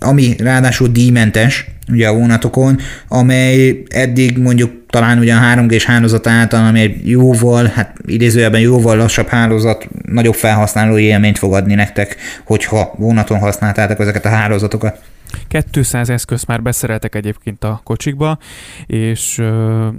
ami 0.00 0.34
ráadásul 0.38 0.88
díjmentes, 0.88 1.66
ugye 1.92 2.08
a 2.08 2.14
vonatokon, 2.14 2.78
amely 3.08 3.82
eddig 3.88 4.38
mondjuk 4.38 4.72
talán 4.88 5.18
ugye 5.18 5.34
a 5.34 5.54
3G-s 5.54 5.84
hálózat 5.84 6.26
által, 6.26 6.66
ami 6.66 6.80
egy 6.80 7.08
jóval, 7.08 7.72
hát 7.74 7.96
idézőjelben 8.06 8.60
jóval 8.60 8.96
lassabb 8.96 9.26
hálózat, 9.26 9.88
nagyobb 10.06 10.34
felhasználói 10.34 11.02
élményt 11.02 11.38
fog 11.38 11.52
adni 11.52 11.74
nektek, 11.74 12.16
hogyha 12.44 12.94
vonaton 12.96 13.38
használtátok 13.38 14.00
ezeket 14.00 14.24
a 14.24 14.28
hálózatokat. 14.28 14.98
200 15.70 16.10
eszközt 16.10 16.46
már 16.46 16.62
beszereltek 16.62 17.14
egyébként 17.14 17.64
a 17.64 17.80
kocsikba, 17.84 18.38
és 18.86 19.38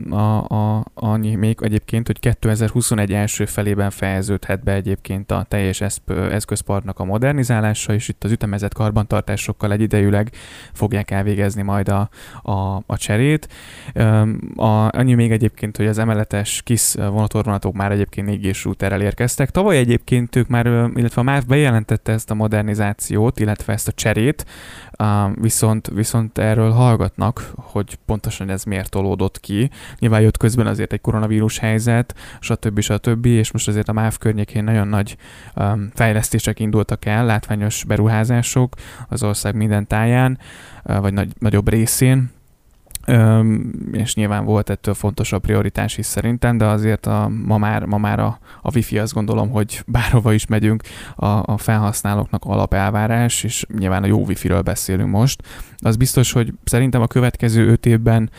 a, 0.09 0.43
a, 0.43 0.85
annyi 0.93 1.35
még 1.35 1.57
egyébként, 1.61 2.07
hogy 2.07 2.19
2021 2.19 3.13
első 3.13 3.45
felében 3.45 3.89
fejeződhet 3.89 4.63
be 4.63 4.73
egyébként 4.73 5.31
a 5.31 5.45
teljes 5.47 5.81
eszközparknak 6.31 6.99
a 6.99 7.03
modernizálása, 7.03 7.93
és 7.93 8.07
itt 8.07 8.23
az 8.23 8.31
ütemezett 8.31 8.73
karbantartásokkal 8.73 9.71
egyidejűleg 9.71 10.31
fogják 10.73 11.11
elvégezni 11.11 11.61
majd 11.61 11.89
a, 11.89 12.09
a, 12.41 12.83
a 12.85 12.97
cserét. 12.97 13.47
A, 14.55 14.97
annyi 14.97 15.13
még 15.13 15.31
egyébként, 15.31 15.77
hogy 15.77 15.87
az 15.87 15.97
emeletes 15.97 16.61
KISZ 16.61 16.95
vonatorvonatok 16.95 17.73
már 17.73 17.91
egyébként 17.91 18.27
4 18.27 18.51
g 18.51 18.55
routerrel 18.63 19.01
érkeztek. 19.01 19.49
Tavaly 19.49 19.77
egyébként 19.77 20.35
ők 20.35 20.47
már, 20.47 20.65
illetve 20.95 21.21
a 21.21 21.23
MÁV 21.23 21.45
bejelentette 21.45 22.11
ezt 22.11 22.31
a 22.31 22.33
modernizációt, 22.33 23.39
illetve 23.39 23.73
ezt 23.73 23.87
a 23.87 23.91
cserét, 23.91 24.45
viszont, 25.35 25.87
viszont 25.87 26.37
erről 26.37 26.71
hallgatnak, 26.71 27.51
hogy 27.55 27.97
pontosan 28.05 28.49
ez 28.49 28.63
miért 28.63 28.89
tolódott 28.89 29.39
ki. 29.39 29.69
Nyilván 29.99 30.21
jött 30.21 30.37
közben 30.37 30.67
azért 30.67 30.93
egy 30.93 31.01
koronavírus 31.01 31.57
helyzet, 31.57 32.15
stb. 32.39 32.79
stb. 32.79 33.25
és 33.25 33.51
most 33.51 33.67
azért 33.67 33.89
a 33.89 33.93
MÁV 33.93 34.17
környékén 34.17 34.63
nagyon 34.63 34.87
nagy 34.87 35.17
um, 35.55 35.89
fejlesztések 35.93 36.59
indultak 36.59 37.05
el, 37.05 37.25
látványos 37.25 37.83
beruházások 37.83 38.75
az 39.09 39.23
ország 39.23 39.55
minden 39.55 39.87
táján, 39.87 40.39
vagy 40.83 41.13
nagy, 41.13 41.31
nagyobb 41.39 41.69
részén, 41.69 42.29
és 43.91 44.15
nyilván 44.15 44.45
volt 44.45 44.69
ettől 44.69 44.93
fontosabb 44.93 45.41
prioritás 45.41 45.97
is 45.97 46.05
szerintem, 46.05 46.57
de 46.57 46.65
azért 46.65 47.05
a, 47.05 47.31
ma 47.45 47.57
már, 47.57 47.85
ma 47.85 47.97
már 47.97 48.19
a, 48.19 48.39
a 48.61 48.71
wifi 48.75 48.99
azt 48.99 49.13
gondolom, 49.13 49.49
hogy 49.49 49.83
bárhova 49.87 50.33
is 50.33 50.45
megyünk, 50.45 50.83
a, 51.15 51.25
a 51.25 51.57
felhasználóknak 51.57 52.43
alapelvárás, 52.45 53.43
és 53.43 53.65
nyilván 53.77 54.03
a 54.03 54.07
jó 54.07 54.25
wifi-ről 54.25 54.61
beszélünk 54.61 55.09
most, 55.09 55.41
az 55.81 55.95
biztos, 55.95 56.31
hogy 56.31 56.53
szerintem 56.63 57.01
a 57.01 57.07
következő 57.07 57.67
öt 57.67 57.85
évben 57.85 58.29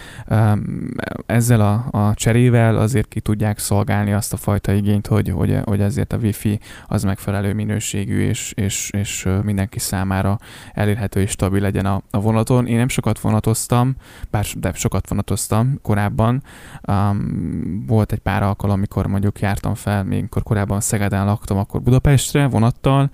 ezzel 1.27 1.61
a, 1.61 1.99
a 1.99 2.15
cserével 2.15 2.77
azért 2.77 3.09
ki 3.09 3.21
tudják 3.21 3.59
szolgálni 3.59 4.13
azt 4.13 4.33
a 4.33 4.37
fajta 4.37 4.73
igényt, 4.73 5.07
hogy, 5.07 5.29
hogy, 5.29 5.59
hogy 5.65 5.81
ezért 5.81 6.13
a 6.13 6.17
Wi-Fi 6.17 6.61
az 6.87 7.03
megfelelő 7.03 7.55
minőségű 7.55 8.21
és, 8.21 8.53
és, 8.57 8.91
és 8.93 9.29
mindenki 9.43 9.79
számára 9.79 10.39
elérhető 10.73 11.21
és 11.21 11.31
stabil 11.31 11.61
legyen 11.61 11.87
a, 11.87 12.03
a 12.11 12.21
vonaton. 12.21 12.67
Én 12.67 12.77
nem 12.77 12.89
sokat 12.89 13.21
vonatoztam, 13.21 13.97
bár 14.31 14.47
de 14.57 14.73
sokat 14.75 15.09
vonatoztam 15.09 15.79
korábban. 15.83 16.43
Um, 16.89 17.85
volt 17.87 18.13
egy 18.13 18.19
pár 18.19 18.43
alkalom, 18.43 18.77
amikor 18.77 19.07
mondjuk 19.07 19.41
jártam 19.41 19.75
fel, 19.75 20.05
még 20.05 20.19
amikor 20.19 20.43
korábban 20.43 20.81
Szegeden 20.81 21.25
laktam, 21.25 21.59
akkor 21.59 21.83
Budapestre 21.83 22.47
vonattal, 22.47 23.11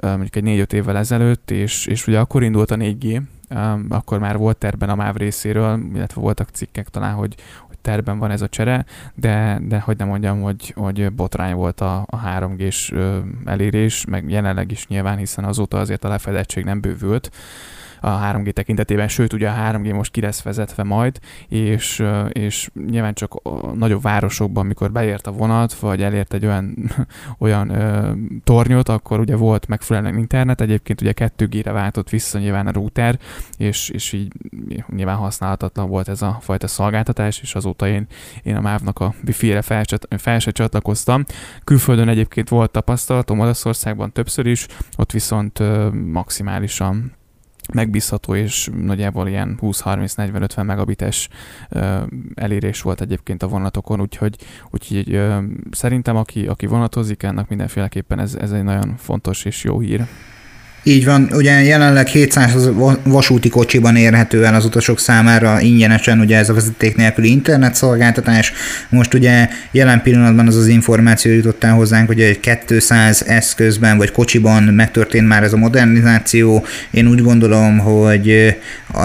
mondjuk 0.00 0.36
egy 0.36 0.42
négy-öt 0.42 0.72
évvel 0.72 0.96
ezelőtt, 0.96 1.50
és, 1.50 1.86
és 1.86 2.06
ugye 2.06 2.18
akkor 2.18 2.42
indult 2.42 2.70
a 2.70 2.76
4G, 2.76 3.22
akkor 3.88 4.18
már 4.18 4.36
volt 4.36 4.56
terben 4.56 4.88
a 4.88 4.94
MÁV 4.94 5.16
részéről, 5.16 5.80
illetve 5.94 6.20
voltak 6.20 6.48
cikkek 6.48 6.88
talán, 6.88 7.14
hogy, 7.14 7.34
hogy 7.68 7.78
terben 7.78 8.18
van 8.18 8.30
ez 8.30 8.42
a 8.42 8.48
csere, 8.48 8.84
de, 9.14 9.58
de 9.62 9.78
hogy 9.78 9.96
nem 9.96 10.08
mondjam, 10.08 10.40
hogy, 10.40 10.72
hogy 10.76 11.12
botrány 11.12 11.54
volt 11.54 11.80
a, 11.80 12.04
a 12.06 12.20
3G-s 12.26 12.92
elérés, 13.44 14.04
meg 14.04 14.30
jelenleg 14.30 14.70
is 14.70 14.86
nyilván, 14.86 15.16
hiszen 15.16 15.44
azóta 15.44 15.78
azért 15.78 16.04
a 16.04 16.08
lefedettség 16.08 16.64
nem 16.64 16.80
bővült, 16.80 17.30
a 18.00 18.08
3G 18.08 18.52
tekintetében, 18.52 19.08
sőt 19.08 19.32
ugye 19.32 19.48
a 19.48 19.72
3G 19.72 19.94
most 19.94 20.12
ki 20.12 20.20
lesz 20.20 20.42
vezetve 20.42 20.82
majd, 20.82 21.18
és, 21.48 22.04
és 22.28 22.70
nyilván 22.88 23.14
csak 23.14 23.34
a 23.34 23.74
nagyobb 23.74 24.02
városokban, 24.02 24.66
mikor 24.66 24.92
beért 24.92 25.26
a 25.26 25.30
vonat, 25.32 25.74
vagy 25.74 26.02
elért 26.02 26.34
egy 26.34 26.46
olyan, 26.46 26.76
olyan 27.38 27.70
ö, 27.70 28.12
tornyot, 28.44 28.88
akkor 28.88 29.20
ugye 29.20 29.36
volt 29.36 29.66
megfelelően 29.66 30.18
internet, 30.18 30.60
egyébként 30.60 31.00
ugye 31.00 31.12
2G-re 31.16 31.72
váltott 31.72 32.10
vissza 32.10 32.38
nyilván 32.38 32.66
a 32.66 32.72
router, 32.72 33.18
és, 33.56 33.88
és 33.88 34.12
így 34.12 34.32
nyilván 34.86 35.16
használhatatlan 35.16 35.88
volt 35.88 36.08
ez 36.08 36.22
a 36.22 36.38
fajta 36.40 36.66
szolgáltatás, 36.66 37.40
és 37.40 37.54
azóta 37.54 37.88
én, 37.88 38.06
én 38.42 38.56
a 38.56 38.60
MÁV-nak 38.60 38.98
a 38.98 39.14
Wi-Fi-re 39.26 39.62
fel, 39.62 39.84
fel 40.16 40.38
se 40.38 40.50
csatlakoztam. 40.50 41.24
Külföldön 41.64 42.08
egyébként 42.08 42.48
volt 42.48 42.70
tapasztalatom, 42.70 43.38
Olaszországban 43.38 44.12
többször 44.12 44.46
is, 44.46 44.66
ott 44.96 45.12
viszont 45.12 45.62
maximálisan 46.12 47.12
megbízható 47.72 48.34
és 48.34 48.70
nagyjából 48.76 49.28
ilyen 49.28 49.58
20-30-40-50 49.62 50.64
megabites 50.64 51.28
elérés 52.34 52.82
volt 52.82 53.00
egyébként 53.00 53.42
a 53.42 53.48
vonatokon, 53.48 54.00
úgyhogy, 54.00 54.36
úgyhogy 54.70 55.20
szerintem 55.70 56.16
aki, 56.16 56.46
aki 56.46 56.66
vonatozik, 56.66 57.22
ennek 57.22 57.48
mindenféleképpen 57.48 58.18
ez, 58.18 58.34
ez 58.34 58.52
egy 58.52 58.64
nagyon 58.64 58.94
fontos 58.96 59.44
és 59.44 59.64
jó 59.64 59.80
hír. 59.80 60.06
Így 60.88 61.04
van, 61.04 61.28
ugye 61.32 61.62
jelenleg 61.62 62.06
700 62.06 62.68
vasúti 63.02 63.48
kocsiban 63.48 63.96
érhető 63.96 64.44
el 64.44 64.54
az 64.54 64.64
utasok 64.64 64.98
számára 64.98 65.60
ingyenesen 65.60 66.20
ugye 66.20 66.36
ez 66.36 66.48
a 66.48 66.54
vezeték 66.54 66.96
nélküli 66.96 67.30
internetszolgáltatás. 67.30 68.52
Most 68.88 69.14
ugye 69.14 69.48
jelen 69.70 70.02
pillanatban 70.02 70.46
az 70.46 70.56
az 70.56 70.66
információ 70.66 71.32
jutott 71.32 71.64
el 71.64 71.72
hozzánk, 71.72 72.06
hogy 72.06 72.20
egy 72.20 72.40
200 72.66 73.22
eszközben 73.26 73.96
vagy 73.96 74.12
kocsiban 74.12 74.62
megtörtént 74.62 75.28
már 75.28 75.42
ez 75.42 75.52
a 75.52 75.56
modernizáció. 75.56 76.66
Én 76.90 77.06
úgy 77.06 77.22
gondolom, 77.22 77.78
hogy 77.78 78.56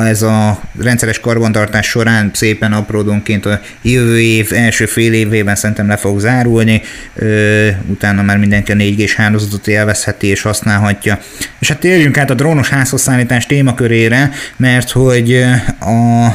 ez 0.03 0.21
a 0.21 0.61
rendszeres 0.79 1.19
karbantartás 1.19 1.87
során 1.87 2.31
szépen 2.33 2.73
apródonként 2.73 3.45
a 3.45 3.61
jövő 3.81 4.19
év 4.19 4.53
első 4.53 4.85
fél 4.85 5.13
évében 5.13 5.55
szerintem 5.55 5.87
le 5.87 5.97
fog 5.97 6.19
zárulni, 6.19 6.81
utána 7.87 8.21
már 8.21 8.37
mindenki 8.37 8.71
a 8.71 8.75
4G-s 8.75 9.15
hálózatot 9.15 9.67
élvezheti 9.67 10.27
és 10.27 10.41
használhatja. 10.41 11.19
És 11.59 11.69
hát 11.71 11.79
térjünk 11.79 12.17
át 12.17 12.29
a 12.29 12.33
drónos 12.33 12.69
házhozszállítás 12.69 13.45
témakörére, 13.45 14.31
mert 14.57 14.89
hogy 14.91 15.33
a 15.79 16.27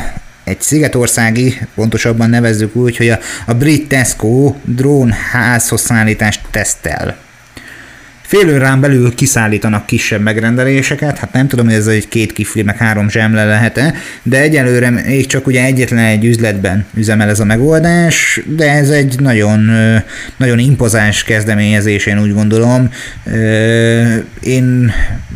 egy 0.45 0.61
szigetországi, 0.61 1.59
pontosabban 1.75 2.31
nevezzük 2.31 2.77
úgy, 2.77 2.97
hogy 2.97 3.09
a, 3.09 3.19
a 3.47 3.55
brit 3.55 3.89
Tesco 3.89 4.55
drón 4.65 5.13
házhozszállítást 5.13 6.41
tesztel. 6.51 7.17
Fél 8.27 8.55
órán 8.55 8.81
belül 8.81 9.15
kiszállítanak 9.15 9.87
kisebb 9.87 10.21
megrendeléseket, 10.21 11.19
hát 11.19 11.33
nem 11.33 11.49
tudom, 11.49 11.67
hogy 11.67 11.75
ez 11.75 11.87
egy 11.87 12.09
két 12.09 12.33
kifli, 12.33 12.63
meg 12.63 12.77
három 12.77 13.09
zsemle 13.09 13.45
lehet-e, 13.45 13.95
de 14.23 14.41
egyelőre 14.41 14.91
még 14.91 15.27
csak 15.27 15.47
ugye 15.47 15.65
egyetlen 15.65 16.05
egy 16.05 16.25
üzletben 16.25 16.87
üzemel 16.95 17.29
ez 17.29 17.41
a 17.41 17.45
megoldás, 17.45 18.41
de 18.47 18.71
ez 18.71 18.89
egy 18.91 19.21
nagyon, 19.21 19.71
nagyon 20.37 20.59
impozáns 20.59 21.23
kezdeményezés, 21.23 22.07
én 22.07 22.21
úgy 22.21 22.35
gondolom. 22.35 22.91
Én 24.41 24.93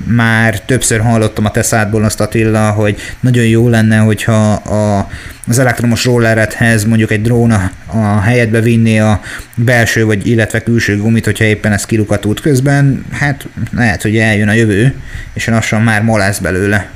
már 0.07 0.61
többször 0.61 1.01
hallottam 1.01 1.45
a 1.45 1.51
Teszádból 1.51 2.05
azt 2.05 2.21
Attila, 2.21 2.71
hogy 2.71 2.97
nagyon 3.21 3.45
jó 3.45 3.69
lenne, 3.69 3.97
hogyha 3.97 4.53
a 4.53 5.09
az 5.51 5.59
elektromos 5.59 6.05
rollerethez 6.05 6.85
mondjuk 6.85 7.11
egy 7.11 7.23
drón 7.23 7.51
a, 7.51 7.71
a 7.87 8.21
helyetbe 8.21 8.61
vinni 8.61 9.01
a 9.01 9.21
belső 9.55 10.05
vagy 10.05 10.27
illetve 10.27 10.63
külső 10.63 10.97
gumit, 10.97 11.25
hogyha 11.25 11.45
éppen 11.45 11.73
ez 11.73 11.85
kilukat 11.85 12.25
út 12.25 12.41
közben, 12.41 13.05
hát 13.11 13.49
lehet, 13.73 14.03
hogy 14.03 14.17
eljön 14.17 14.49
a 14.49 14.53
jövő, 14.53 15.01
és 15.33 15.47
lassan 15.47 15.83
már 15.83 16.03
ma 16.03 16.19
lesz 16.19 16.39
belőle. 16.39 16.91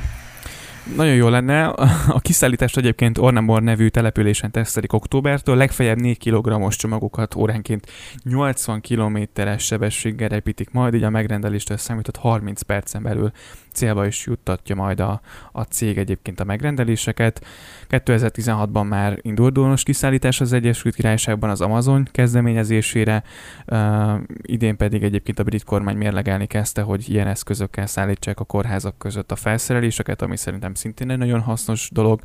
Nagyon 0.95 1.13
jó 1.13 1.27
lenne. 1.27 1.65
A 2.07 2.19
kiszállítást 2.19 2.77
egyébként 2.77 3.17
Ornamor 3.17 3.61
nevű 3.61 3.87
településen 3.87 4.51
tesztelik 4.51 4.93
októbertől. 4.93 5.55
Legfeljebb 5.55 5.97
4 5.97 6.17
kg-os 6.17 6.75
csomagokat 6.75 7.35
óránként 7.35 7.91
80 8.23 8.81
km-es 8.81 9.63
sebességgel 9.63 10.29
repítik 10.29 10.71
majd, 10.71 10.93
így 10.93 11.03
a 11.03 11.09
megrendeléstől 11.09 11.77
számított 11.77 12.17
30 12.17 12.61
percen 12.61 13.03
belül 13.03 13.31
célba 13.75 14.05
is 14.05 14.25
juttatja 14.25 14.75
majd 14.75 14.99
a, 14.99 15.21
a 15.51 15.61
cég 15.61 15.97
egyébként 15.97 16.39
a 16.39 16.43
megrendeléseket. 16.43 17.45
2016-ban 17.89 18.87
már 18.87 19.19
indult 19.21 19.53
drónos 19.53 19.83
kiszállítás 19.83 20.41
az 20.41 20.53
Egyesült 20.53 20.95
Királyságban 20.95 21.49
az 21.49 21.61
Amazon 21.61 22.07
kezdeményezésére, 22.11 23.23
uh, 23.67 24.13
idén 24.41 24.77
pedig 24.77 25.03
egyébként 25.03 25.39
a 25.39 25.43
brit 25.43 25.63
kormány 25.63 25.97
mérlegelni 25.97 26.45
kezdte, 26.45 26.81
hogy 26.81 27.09
ilyen 27.09 27.27
eszközökkel 27.27 27.85
szállítsák 27.85 28.39
a 28.39 28.43
kórházak 28.43 28.97
között 28.97 29.31
a 29.31 29.35
felszereléseket, 29.35 30.21
ami 30.21 30.37
szerintem 30.37 30.73
szintén 30.73 31.11
egy 31.11 31.17
nagyon 31.17 31.41
hasznos 31.41 31.89
dolog, 31.93 32.21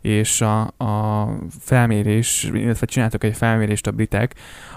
és 0.00 0.40
a, 0.40 0.60
a 0.76 1.28
felmérés, 1.60 2.50
illetve 2.52 2.86
csináltak 2.86 3.24
egy 3.24 3.36
felmérést 3.36 3.86
a 3.86 3.90
britek, 3.90 4.34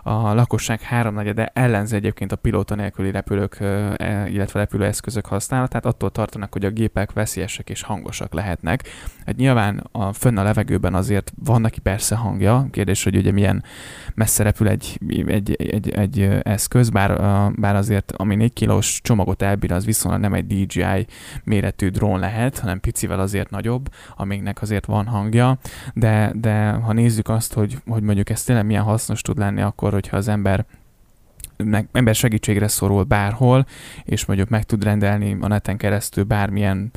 a 0.07 0.33
lakosság 0.33 0.81
háromnegyede 0.81 1.51
ellenzi 1.53 1.95
egyébként 1.95 2.31
a 2.31 2.35
pilóta 2.35 2.75
nélküli 2.75 3.11
repülők, 3.11 3.57
e, 3.59 4.29
illetve 4.29 4.59
repülőeszközök 4.59 5.25
használatát, 5.25 5.85
attól 5.85 6.11
tartanak, 6.11 6.53
hogy 6.53 6.65
a 6.65 6.69
gépek 6.69 7.13
veszélyesek 7.13 7.69
és 7.69 7.81
hangosak 7.81 8.33
lehetnek. 8.33 8.83
Hát 9.25 9.35
nyilván 9.35 9.87
a 9.91 10.13
fönn 10.13 10.37
a 10.37 10.43
levegőben 10.43 10.93
azért 10.93 11.33
van 11.43 11.61
neki 11.61 11.79
persze 11.79 12.15
hangja, 12.15 12.67
kérdés, 12.71 13.03
hogy 13.03 13.15
ugye 13.15 13.31
milyen 13.31 13.63
messze 14.15 14.43
repül 14.43 14.67
egy, 14.67 14.99
egy, 15.27 15.53
egy, 15.53 15.89
egy 15.89 16.19
eszköz, 16.43 16.89
bár, 16.89 17.21
bár 17.55 17.75
azért 17.75 18.11
ami 18.11 18.35
4 18.35 18.53
kilós 18.53 18.99
csomagot 19.03 19.41
elbír, 19.41 19.71
az 19.71 19.85
viszonylag 19.85 20.21
nem 20.21 20.33
egy 20.33 20.47
DJI 20.47 21.07
méretű 21.43 21.89
drón 21.89 22.19
lehet, 22.19 22.59
hanem 22.59 22.79
picivel 22.79 23.19
azért 23.19 23.49
nagyobb, 23.49 23.89
amiknek 24.15 24.61
azért 24.61 24.85
van 24.85 25.05
hangja, 25.05 25.57
de, 25.93 26.31
de 26.35 26.69
ha 26.71 26.93
nézzük 26.93 27.29
azt, 27.29 27.53
hogy, 27.53 27.77
hogy 27.87 28.03
mondjuk 28.03 28.29
ez 28.29 28.43
tényleg 28.43 28.65
milyen 28.65 28.83
hasznos 28.83 29.21
tud 29.21 29.37
lenni 29.37 29.61
akkor, 29.61 29.93
hogyha 29.95 30.17
az 30.17 30.27
ember 30.27 30.65
ember 31.91 32.15
segítségre 32.15 32.67
szorul 32.67 33.03
bárhol, 33.03 33.65
és 34.03 34.25
mondjuk 34.25 34.49
meg 34.49 34.63
tud 34.63 34.83
rendelni 34.83 35.37
a 35.41 35.47
neten 35.47 35.77
keresztül 35.77 36.23
bármilyen 36.23 36.91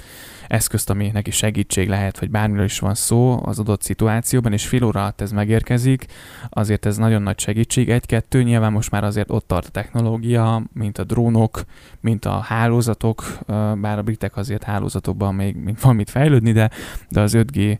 eszközt, 0.48 0.90
ami 0.90 1.10
neki 1.12 1.30
segítség 1.30 1.88
lehet, 1.88 2.18
vagy 2.18 2.30
bármiről 2.30 2.64
is 2.64 2.78
van 2.78 2.94
szó 2.94 3.40
az 3.44 3.58
adott 3.58 3.82
szituációban, 3.82 4.52
és 4.52 4.66
fél 4.66 4.84
óra 4.84 5.00
alatt 5.00 5.20
ez 5.20 5.30
megérkezik, 5.30 6.06
azért 6.48 6.86
ez 6.86 6.96
nagyon 6.96 7.22
nagy 7.22 7.38
segítség. 7.38 7.90
Egy-kettő, 7.90 8.42
nyilván 8.42 8.72
most 8.72 8.90
már 8.90 9.04
azért 9.04 9.30
ott 9.30 9.46
tart 9.46 9.66
a 9.66 9.70
technológia, 9.70 10.62
mint 10.72 10.98
a 10.98 11.04
drónok, 11.04 11.60
mint 12.00 12.24
a 12.24 12.38
hálózatok, 12.38 13.38
bár 13.80 13.98
a 13.98 14.02
britek 14.02 14.36
azért 14.36 14.62
hálózatokban 14.62 15.34
még, 15.34 15.56
még 15.56 15.76
van 15.80 15.96
mit 15.96 16.10
fejlődni, 16.10 16.52
de, 16.52 16.70
de 17.08 17.20
az 17.20 17.36
5G 17.36 17.78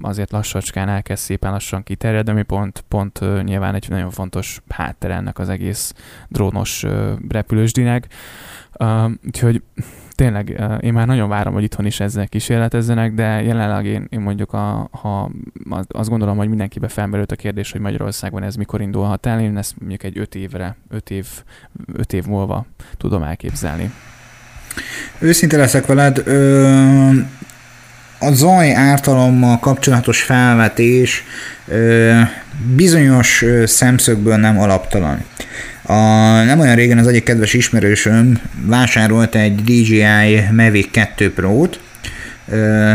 azért 0.00 0.30
lassacskán 0.30 0.88
elkezd 0.88 1.22
szépen 1.22 1.50
lassan 1.50 1.82
kiterjedni, 1.82 2.30
ami 2.30 2.42
pont, 2.42 2.84
pont 2.88 3.20
nyilván 3.44 3.74
egy 3.74 3.86
nagyon 3.88 4.10
fontos 4.10 4.62
háttere 4.68 5.14
ennek 5.14 5.38
az 5.38 5.48
egész 5.48 5.94
drónos 6.28 6.86
repülősdinek. 7.28 8.08
Úgyhogy 9.26 9.62
tényleg 10.18 10.60
én 10.80 10.92
már 10.92 11.06
nagyon 11.06 11.28
várom, 11.28 11.52
hogy 11.52 11.62
itthon 11.62 11.86
is 11.86 12.00
ezzel 12.00 12.28
kísérletezzenek, 12.28 13.14
de 13.14 13.42
jelenleg 13.42 13.84
én, 13.84 14.06
én 14.08 14.20
mondjuk, 14.20 14.52
a, 14.52 14.88
ha 14.90 15.30
azt 15.88 16.08
gondolom, 16.08 16.36
hogy 16.36 16.48
mindenkibe 16.48 16.88
felmerült 16.88 17.32
a 17.32 17.36
kérdés, 17.36 17.72
hogy 17.72 17.80
Magyarországon 17.80 18.42
ez 18.42 18.54
mikor 18.54 18.80
indulhat 18.80 19.26
el, 19.26 19.40
én 19.40 19.56
ezt 19.56 19.74
mondjuk 19.78 20.02
egy 20.02 20.18
öt 20.18 20.34
évre, 20.34 20.76
öt 20.90 21.10
év, 21.10 21.26
öt 21.92 22.12
év 22.12 22.24
múlva 22.24 22.66
tudom 22.96 23.22
elképzelni. 23.22 23.92
Őszinte 25.18 25.56
leszek 25.56 25.86
veled, 25.86 26.22
ö, 26.24 27.10
a 28.20 28.32
zaj 28.32 28.74
ártalommal 28.74 29.58
kapcsolatos 29.58 30.22
felvetés 30.22 31.24
ö, 31.66 32.20
bizonyos 32.74 33.44
szemszögből 33.64 34.36
nem 34.36 34.58
alaptalan. 34.58 35.24
A, 35.88 35.94
nem 36.44 36.60
olyan 36.60 36.74
régen 36.74 36.98
az 36.98 37.06
egyik 37.06 37.22
kedves 37.22 37.54
ismerősöm 37.54 38.40
vásárolt 38.66 39.34
egy 39.34 39.54
DJI 39.54 40.40
Mavic 40.52 40.90
2 40.90 41.32
Pro-t, 41.32 41.80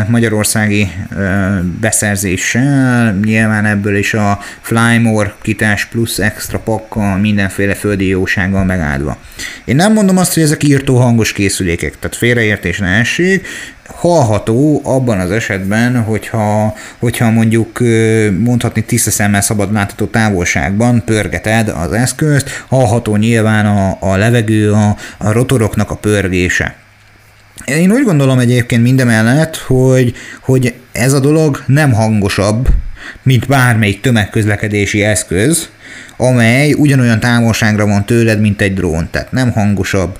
magyarországi 0.08 0.92
beszerzéssel, 1.80 3.20
nyilván 3.24 3.66
ebből 3.66 3.96
is 3.96 4.13
a 4.13 4.39
Flymore 4.62 5.34
kitás 5.42 5.86
plusz 5.86 6.20
extra 6.20 6.60
pakkal, 6.60 7.18
mindenféle 7.18 7.74
földi 7.74 8.08
jósággal 8.08 8.66
megáldva. 8.66 9.18
Én 9.66 9.76
nem 9.76 9.94
mondom 9.94 10.18
azt, 10.18 10.34
hogy 10.34 10.44
ezek 10.44 10.63
írtó 10.63 10.98
hangos 10.98 11.34
készülékek, 11.34 12.00
tehát 12.00 12.16
félreértés 12.16 12.80
ne 12.80 12.88
essék, 12.88 13.48
hallható 13.88 14.82
abban 14.84 15.20
az 15.20 15.32
esetben, 15.32 16.04
hogyha, 16.04 16.76
hogyha 17.00 17.30
mondjuk 17.30 17.80
mondhatni 18.39 18.84
tiszta 18.84 19.12
szemmel 19.12 19.42
szabad 19.42 19.74
látható 19.74 20.06
távolságban 20.06 21.04
pörgeted 21.06 21.68
az 21.68 21.92
eszközt, 21.92 22.63
hallható 22.68 23.16
nyilván 23.16 23.66
a, 23.66 23.98
a 24.00 24.16
levegő, 24.16 24.72
a, 24.72 24.96
a 25.18 25.32
rotoroknak 25.32 25.92
a 25.92 25.96
pörgése. 25.96 26.83
Én 27.66 27.92
úgy 27.92 28.04
gondolom 28.04 28.39
egyébként 28.39 28.84
mindemellett, 28.84 29.58
hogy, 29.58 30.16
hogy 30.42 30.74
ez 30.92 31.13
a 31.13 31.20
dolog 31.20 31.63
nem 31.68 31.94
hangosabb, 31.94 32.68
mint 33.24 33.48
bármelyik 33.48 34.02
tömegközlekedési 34.02 35.04
eszköz, 35.04 35.70
amely 36.18 36.74
ugyanolyan 36.74 37.20
távolságra 37.20 37.86
van 37.86 38.06
tőled, 38.06 38.39
mint 38.39 38.62
egy 38.62 38.74
drón. 38.74 39.08
Tehát 39.12 39.32
nem 39.32 39.52
hangosabb, 39.52 40.20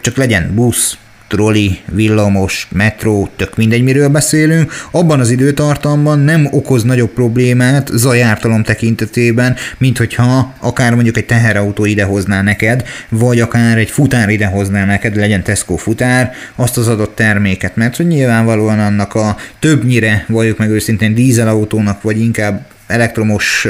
csak 0.00 0.16
legyen 0.16 0.54
busz, 0.54 0.96
troli, 1.30 1.78
villamos, 1.92 2.68
metró, 2.72 3.28
tök 3.36 3.56
mindegy, 3.56 3.82
miről 3.82 4.08
beszélünk, 4.08 4.72
abban 4.90 5.20
az 5.20 5.30
időtartamban 5.30 6.18
nem 6.18 6.48
okoz 6.50 6.82
nagyobb 6.82 7.10
problémát 7.10 7.90
zajártalom 7.92 8.62
tekintetében, 8.62 9.56
mint 9.78 9.98
hogyha 9.98 10.54
akár 10.60 10.94
mondjuk 10.94 11.16
egy 11.16 11.26
teherautó 11.26 11.84
idehozná 11.84 12.42
neked, 12.42 12.84
vagy 13.08 13.40
akár 13.40 13.78
egy 13.78 13.90
futár 13.90 14.28
idehozná 14.28 14.84
neked, 14.84 15.16
legyen 15.16 15.42
Tesco 15.42 15.76
futár, 15.76 16.32
azt 16.56 16.76
az 16.76 16.88
adott 16.88 17.14
terméket, 17.14 17.76
mert 17.76 17.96
hogy 17.96 18.06
nyilvánvalóan 18.06 18.78
annak 18.78 19.14
a 19.14 19.36
többnyire, 19.58 20.24
valljuk 20.28 20.58
meg 20.58 20.70
őszintén 20.70 21.14
dízelautónak, 21.14 22.02
vagy 22.02 22.20
inkább 22.20 22.66
elektromos 22.86 23.66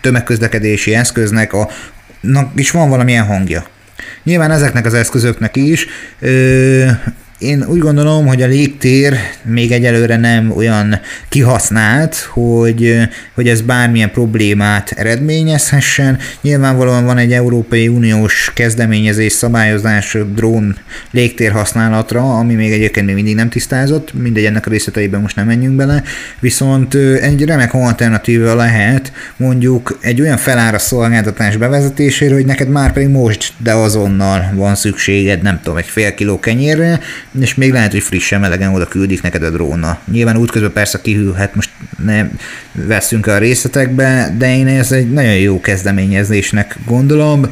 tömegközlekedési 0.00 0.94
eszköznek 0.94 1.52
a, 1.52 1.68
is 2.54 2.70
van 2.70 2.88
valamilyen 2.88 3.24
hangja. 3.24 3.72
Nyilván 4.22 4.50
ezeknek 4.50 4.86
az 4.86 4.94
eszközöknek 4.94 5.56
is 5.56 5.86
én 7.44 7.64
úgy 7.68 7.78
gondolom, 7.78 8.26
hogy 8.26 8.42
a 8.42 8.46
légtér 8.46 9.16
még 9.42 9.72
egyelőre 9.72 10.16
nem 10.16 10.50
olyan 10.56 11.00
kihasznált, 11.28 12.16
hogy, 12.16 12.98
hogy 13.34 13.48
ez 13.48 13.60
bármilyen 13.60 14.10
problémát 14.10 14.90
eredményezhessen. 14.90 16.18
Nyilvánvalóan 16.40 17.04
van 17.04 17.18
egy 17.18 17.32
Európai 17.32 17.88
Uniós 17.88 18.50
kezdeményezés, 18.54 19.32
szabályozás 19.32 20.16
drón 20.34 20.76
légtér 21.10 21.50
használatra, 21.50 22.38
ami 22.38 22.54
még 22.54 22.72
egyébként 22.72 23.06
még 23.06 23.14
mindig 23.14 23.34
nem 23.34 23.48
tisztázott, 23.48 24.14
mindegy 24.14 24.44
ennek 24.44 24.66
a 24.66 24.70
részleteiben 24.70 25.20
most 25.20 25.36
nem 25.36 25.46
menjünk 25.46 25.76
bele, 25.76 26.02
viszont 26.40 26.94
egy 27.20 27.44
remek 27.44 27.74
alternatíva 27.74 28.54
lehet 28.54 29.12
mondjuk 29.36 29.98
egy 30.00 30.20
olyan 30.20 30.36
felára 30.36 30.78
szolgáltatás 30.78 31.56
bevezetésére, 31.56 32.34
hogy 32.34 32.46
neked 32.46 32.68
már 32.68 32.92
pedig 32.92 33.08
most, 33.08 33.52
de 33.58 33.72
azonnal 33.72 34.52
van 34.54 34.74
szükséged, 34.74 35.42
nem 35.42 35.60
tudom, 35.62 35.78
egy 35.78 35.86
fél 35.86 36.14
kiló 36.14 36.40
kenyérre, 36.40 37.00
és 37.40 37.54
még 37.54 37.72
lehet, 37.72 37.92
hogy 37.92 38.02
frissen 38.02 38.40
melegen 38.40 38.74
oda 38.74 38.86
küldik 38.86 39.22
neked 39.22 39.42
a 39.42 39.50
dróna. 39.50 39.98
Nyilván 40.10 40.36
útközben 40.36 40.72
persze 40.72 41.00
kihűlhet, 41.00 41.54
most 41.54 41.70
nem 42.04 42.38
veszünk 42.72 43.26
a 43.26 43.38
részletekbe, 43.38 44.34
de 44.38 44.56
én 44.56 44.66
ez 44.66 44.92
egy 44.92 45.12
nagyon 45.12 45.34
jó 45.34 45.60
kezdeményezésnek 45.60 46.78
gondolom. 46.86 47.46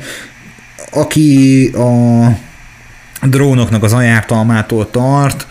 Aki 0.91 1.67
a 1.75 3.27
drónoknak 3.27 3.83
az 3.83 3.93
ajártalmától 3.93 4.91
tart, 4.91 5.47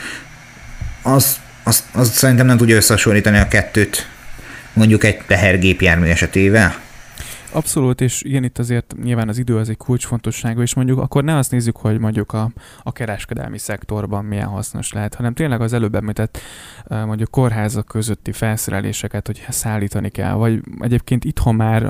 az, 1.01 1.35
az, 1.63 1.83
az 1.91 2.11
szerintem 2.13 2.45
nem 2.45 2.57
tudja 2.57 2.75
összehasonlítani 2.75 3.37
a 3.37 3.47
kettőt 3.47 4.07
mondjuk 4.73 5.03
egy 5.03 5.21
tehergépjármű 5.27 6.07
esetével. 6.07 6.75
Abszolút, 7.53 8.01
és 8.01 8.21
igen, 8.23 8.43
itt 8.43 8.57
azért 8.57 8.95
nyilván 9.03 9.29
az 9.29 9.37
idő 9.37 9.57
az 9.57 9.69
egy 9.69 9.77
kulcsfontosságú, 9.77 10.61
és 10.61 10.73
mondjuk 10.73 10.99
akkor 10.99 11.23
ne 11.23 11.37
azt 11.37 11.51
nézzük, 11.51 11.77
hogy 11.77 11.99
mondjuk 11.99 12.33
a, 12.33 12.51
a 12.83 12.91
kereskedelmi 12.91 13.57
szektorban 13.57 14.25
milyen 14.25 14.47
hasznos 14.47 14.91
lehet, 14.91 15.15
hanem 15.15 15.33
tényleg 15.33 15.61
az 15.61 15.73
előbb 15.73 15.95
említett 15.95 16.39
mondjuk 16.87 17.31
kórházak 17.31 17.85
közötti 17.85 18.31
felszereléseket, 18.31 19.27
hogy 19.27 19.45
szállítani 19.49 20.09
kell, 20.09 20.33
vagy 20.33 20.61
egyébként 20.79 21.23
itthon 21.23 21.55
már 21.55 21.85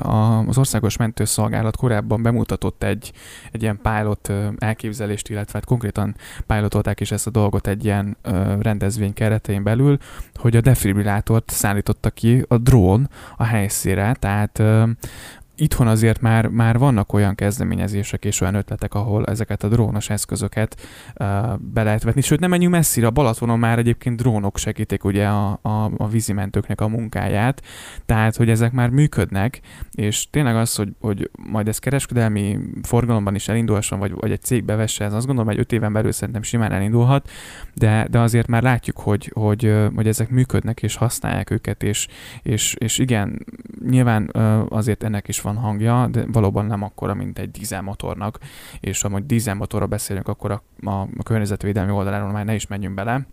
az 0.48 0.58
Országos 0.58 0.96
Mentőszolgálat 0.96 1.76
korábban 1.76 2.22
bemutatott 2.22 2.82
egy, 2.82 3.12
egy 3.52 3.62
ilyen 3.62 3.80
pilot 3.82 4.32
elképzelést, 4.58 5.28
illetve 5.28 5.52
hát 5.52 5.64
konkrétan 5.64 6.16
pilotolták 6.46 7.00
is 7.00 7.10
ezt 7.10 7.26
a 7.26 7.30
dolgot 7.30 7.66
egy 7.66 7.84
ilyen 7.84 8.16
rendezvény 8.60 9.12
keretein 9.12 9.62
belül, 9.62 9.98
hogy 10.34 10.56
a 10.56 10.60
defibrillátort 10.60 11.50
szállította 11.50 12.10
ki 12.10 12.44
a 12.48 12.58
drón 12.58 13.10
a 13.36 13.44
helyszínre, 13.44 14.16
tehát 14.18 14.62
itthon 15.62 15.86
azért 15.86 16.20
már, 16.20 16.46
már 16.46 16.78
vannak 16.78 17.12
olyan 17.12 17.34
kezdeményezések 17.34 18.24
és 18.24 18.40
olyan 18.40 18.54
ötletek, 18.54 18.94
ahol 18.94 19.24
ezeket 19.24 19.62
a 19.62 19.68
drónos 19.68 20.10
eszközöket 20.10 20.80
uh, 20.80 21.26
be 21.58 21.82
lehet 21.82 22.02
vetni. 22.02 22.20
Sőt, 22.20 22.40
nem 22.40 22.50
menjünk 22.50 22.74
messzire, 22.74 23.06
a 23.06 23.10
Balatonon 23.10 23.58
már 23.58 23.78
egyébként 23.78 24.16
drónok 24.16 24.58
segítik 24.58 25.04
ugye 25.04 25.26
a, 25.26 25.58
a, 25.62 25.90
a 25.96 26.08
vízimentőknek 26.08 26.80
a 26.80 26.88
munkáját, 26.88 27.62
tehát, 28.06 28.36
hogy 28.36 28.50
ezek 28.50 28.72
már 28.72 28.88
működnek, 28.88 29.60
és 29.92 30.30
tényleg 30.30 30.56
az, 30.56 30.74
hogy, 30.74 30.88
hogy 31.00 31.30
majd 31.50 31.68
ez 31.68 31.78
kereskedelmi 31.78 32.58
forgalomban 32.82 33.34
is 33.34 33.48
elindulhasson, 33.48 33.98
vagy, 33.98 34.12
vagy 34.12 34.30
egy 34.30 34.42
cég 34.42 34.64
bevesse, 34.64 35.04
ez 35.04 35.12
azt 35.12 35.26
gondolom, 35.26 35.50
hogy 35.50 35.60
öt 35.60 35.72
éven 35.72 35.92
belül 35.92 36.12
szerintem 36.12 36.42
simán 36.42 36.72
elindulhat, 36.72 37.30
de, 37.74 38.06
de 38.10 38.18
azért 38.18 38.46
már 38.46 38.62
látjuk, 38.62 38.98
hogy, 38.98 39.30
hogy, 39.34 39.74
hogy 39.94 40.06
ezek 40.06 40.30
működnek, 40.30 40.82
és 40.82 40.96
használják 40.96 41.50
őket, 41.50 41.82
és, 41.82 42.08
és, 42.42 42.74
és 42.78 42.98
igen, 42.98 43.46
nyilván 43.88 44.30
azért 44.68 45.02
ennek 45.02 45.28
is 45.28 45.40
van 45.40 45.51
hangja, 45.56 46.06
de 46.06 46.24
valóban 46.32 46.66
nem 46.66 46.82
akkora, 46.82 47.14
mint 47.14 47.38
egy 47.38 47.50
dízelmotornak, 47.50 48.38
és 48.80 49.02
ha 49.02 49.20
dízelmotorra 49.20 49.86
beszélünk, 49.86 50.28
akkor 50.28 50.50
a, 50.50 50.62
a, 50.90 51.00
a 51.00 51.22
környezetvédelmi 51.22 51.92
oldaláról 51.92 52.30
már 52.30 52.44
ne 52.44 52.54
is 52.54 52.66
menjünk 52.66 52.94
bele, 52.94 53.26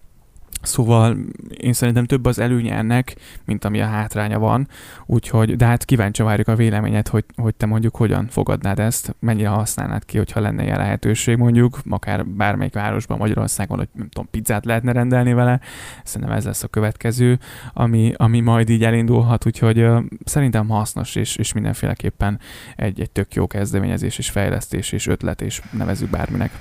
Szóval 0.61 1.17
én 1.57 1.73
szerintem 1.73 2.05
több 2.05 2.25
az 2.25 2.39
előnye 2.39 2.75
ennek, 2.75 3.15
mint 3.45 3.65
ami 3.65 3.81
a 3.81 3.85
hátránya 3.85 4.39
van, 4.39 4.67
úgyhogy, 5.05 5.55
de 5.55 5.65
hát 5.65 5.85
kíváncsi 5.85 6.23
várjuk 6.23 6.47
a 6.47 6.55
véleményet, 6.55 7.07
hogy, 7.07 7.25
hogy 7.35 7.55
te 7.55 7.65
mondjuk 7.65 7.95
hogyan 7.95 8.27
fogadnád 8.27 8.79
ezt, 8.79 9.15
mennyire 9.19 9.47
használnád 9.47 10.05
ki, 10.05 10.17
hogyha 10.17 10.39
lenne 10.39 10.63
ilyen 10.63 10.77
lehetőség 10.77 11.37
mondjuk, 11.37 11.79
akár 11.89 12.25
bármelyik 12.25 12.73
városban 12.73 13.17
Magyarországon, 13.17 13.77
hogy 13.77 13.87
nem 13.93 14.09
tudom, 14.09 14.27
pizzát 14.31 14.65
lehetne 14.65 14.91
rendelni 14.91 15.33
vele, 15.33 15.59
szerintem 16.03 16.35
ez 16.35 16.45
lesz 16.45 16.63
a 16.63 16.67
következő, 16.67 17.39
ami, 17.73 18.13
ami 18.15 18.39
majd 18.39 18.69
így 18.69 18.83
elindulhat, 18.83 19.45
úgyhogy 19.45 19.81
uh, 19.81 20.03
szerintem 20.25 20.67
hasznos 20.67 21.15
és, 21.15 21.35
és 21.35 21.53
mindenféleképpen 21.53 22.39
egy, 22.75 23.01
egy 23.01 23.11
tök 23.11 23.33
jó 23.33 23.47
kezdeményezés 23.47 24.17
és 24.17 24.29
fejlesztés 24.29 24.91
és 24.91 25.07
ötlet, 25.07 25.41
és 25.41 25.61
nevezzük 25.71 26.09
bárminek. 26.09 26.51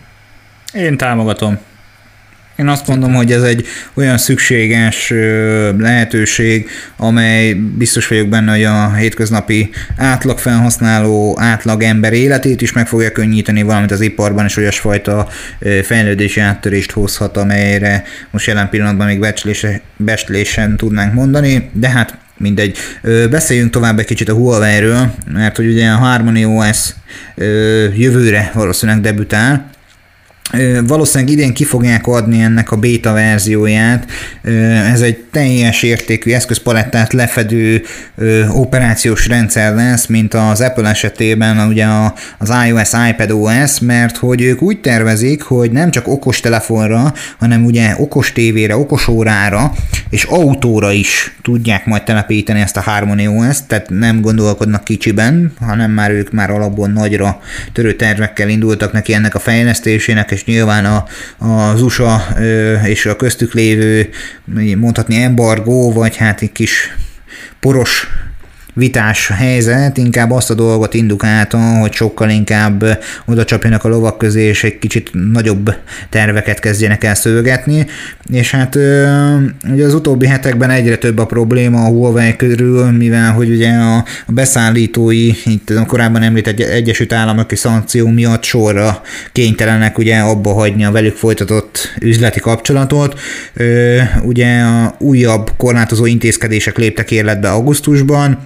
Én 0.73 0.97
támogatom. 0.97 1.59
Én 2.59 2.69
azt 2.69 2.87
mondom, 2.87 3.15
hogy 3.15 3.33
ez 3.33 3.43
egy 3.43 3.67
olyan 3.95 4.19
szükséges 4.19 5.13
lehetőség, 5.79 6.69
amely 6.97 7.53
biztos 7.53 8.09
vagyok 8.09 8.29
benne, 8.29 8.51
hogy 8.53 8.65
a 8.65 8.95
hétköznapi 8.95 9.71
átlag 9.97 10.39
felhasználó, 10.39 11.37
átlag 11.41 11.83
ember 11.83 12.13
életét 12.13 12.63
is 12.63 12.73
meg 12.73 12.87
fogja 12.87 13.13
könnyíteni, 13.13 13.63
valamint 13.63 13.91
az 13.91 14.01
iparban 14.01 14.45
is 14.45 14.57
olyasfajta 14.57 15.29
fejlődési 15.83 16.41
áttörést 16.41 16.91
hozhat, 16.91 17.37
amelyre 17.37 18.05
most 18.31 18.47
jelen 18.47 18.69
pillanatban 18.69 19.07
még 19.07 19.27
becslésen 19.97 20.77
tudnánk 20.77 21.15
mondani, 21.15 21.71
de 21.73 21.89
hát 21.89 22.19
mindegy. 22.37 22.77
Beszéljünk 23.31 23.71
tovább 23.71 23.99
egy 23.99 24.07
kicsit 24.07 24.29
a 24.29 24.35
Huawei-ről, 24.35 25.15
mert 25.33 25.57
hogy 25.57 25.67
ugye 25.67 25.89
a 25.89 25.97
Harmony 25.97 26.45
OS 26.45 26.79
jövőre 27.97 28.51
valószínűleg 28.55 29.01
debütál, 29.01 29.71
Valószínűleg 30.87 31.33
idén 31.33 31.53
ki 31.53 31.65
fogják 31.65 32.07
adni 32.07 32.41
ennek 32.41 32.71
a 32.71 32.77
beta 32.77 33.13
verzióját. 33.13 34.11
Ez 34.93 35.01
egy 35.01 35.17
teljes 35.17 35.83
értékű 35.83 36.33
eszközpalettát 36.33 37.13
lefedő 37.13 37.83
operációs 38.53 39.29
rendszer 39.29 39.75
lesz, 39.75 40.07
mint 40.07 40.35
az 40.35 40.61
Apple 40.61 40.89
esetében 40.89 41.69
ugye 41.69 41.87
az 42.39 42.53
iOS, 42.67 42.91
iPadOS, 43.11 43.81
mert 43.81 44.17
hogy 44.17 44.43
ők 44.43 44.63
úgy 44.63 44.81
tervezik, 44.81 45.43
hogy 45.43 45.71
nem 45.71 45.91
csak 45.91 46.09
okos 46.09 46.41
telefonra, 46.41 47.15
hanem 47.39 47.65
ugye 47.65 47.95
okos 47.99 48.33
tévére, 48.33 48.77
okos 48.77 49.09
órára 49.09 49.73
és 50.11 50.25
autóra 50.25 50.93
is 50.93 51.37
tudják 51.43 51.87
majd 51.87 52.03
telepíteni 52.03 52.61
ezt 52.61 52.77
a 52.77 52.81
Harmony 52.81 53.27
OS-t, 53.27 53.67
tehát 53.67 53.89
nem 53.91 54.21
gondolkodnak 54.21 54.85
kicsiben, 54.85 55.53
hanem 55.61 55.91
már 55.91 56.11
ők 56.11 56.33
már 56.33 56.51
alapból 56.51 56.89
nagyra 56.89 57.41
törő 57.73 57.93
tervekkel 57.93 58.49
indultak 58.49 58.93
neki 58.93 59.15
ennek 59.15 59.35
a 59.35 59.39
fejlesztésének, 59.39 60.31
és 60.39 60.45
nyilván 60.45 60.85
a, 60.85 61.05
az 61.47 61.83
USA 61.83 62.27
és 62.85 63.07
a 63.07 63.17
köztük 63.17 63.53
lévő 63.53 64.09
mondhatni 64.77 65.23
embargó, 65.23 65.93
vagy 65.93 66.17
hát 66.17 66.41
egy 66.43 66.53
kis 66.53 66.95
poros 67.61 68.09
vitás 68.75 69.29
helyzet, 69.29 69.97
inkább 69.97 70.31
azt 70.31 70.51
a 70.51 70.55
dolgot 70.55 70.95
indukálta, 70.95 71.59
hogy 71.59 71.93
sokkal 71.93 72.31
inkább 72.31 72.85
oda 73.27 73.45
csapjanak 73.45 73.85
a 73.85 73.89
lovak 73.89 74.19
közé, 74.19 74.43
és 74.43 74.65
egy 74.65 74.79
kicsit 74.79 75.11
nagyobb 75.33 75.75
terveket 76.09 76.61
kezdjenek 76.61 77.05
el 77.05 77.15
szövetni, 77.15 77.87
és 78.31 78.51
hát 78.51 78.75
ugye 79.73 79.85
az 79.85 79.95
utóbbi 79.95 80.27
hetekben 80.27 80.71
egyre 80.71 80.97
több 80.97 81.19
a 81.19 81.27
probléma 81.27 81.85
a 81.85 81.89
Huawei 81.89 82.37
körül, 82.37 82.91
mivel 82.91 83.33
hogy 83.33 83.51
ugye 83.51 83.71
a, 83.71 84.05
beszállítói, 84.27 85.31
itt 85.45 85.71
a 85.71 85.87
korábban 85.87 86.23
említett 86.23 86.61
Egyesült 86.61 87.13
Államok 87.13 87.53
szankció 87.55 88.09
miatt 88.09 88.43
sorra 88.43 89.03
kénytelenek 89.33 89.99
ugye 89.99 90.17
abba 90.17 90.53
hagyni 90.53 90.85
a 90.85 90.91
velük 90.91 91.17
folytatott 91.17 91.95
üzleti 92.01 92.41
kapcsolatot. 92.41 93.21
Ugye 94.23 94.61
a 94.61 94.95
újabb 94.99 95.51
korlátozó 95.57 96.07
intézkedések 96.07 96.79
léptek 96.79 97.11
életbe 97.11 97.51
augusztusban, 97.51 98.39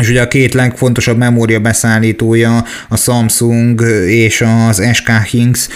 és 0.00 0.08
ugye 0.08 0.22
a 0.22 0.28
két 0.28 0.54
legfontosabb 0.54 1.18
memória 1.18 1.60
beszállítója, 1.60 2.64
a 2.88 2.96
Samsung 2.96 3.80
és 4.06 4.44
az 4.68 4.82
SK 4.92 5.10
Hynix 5.30 5.68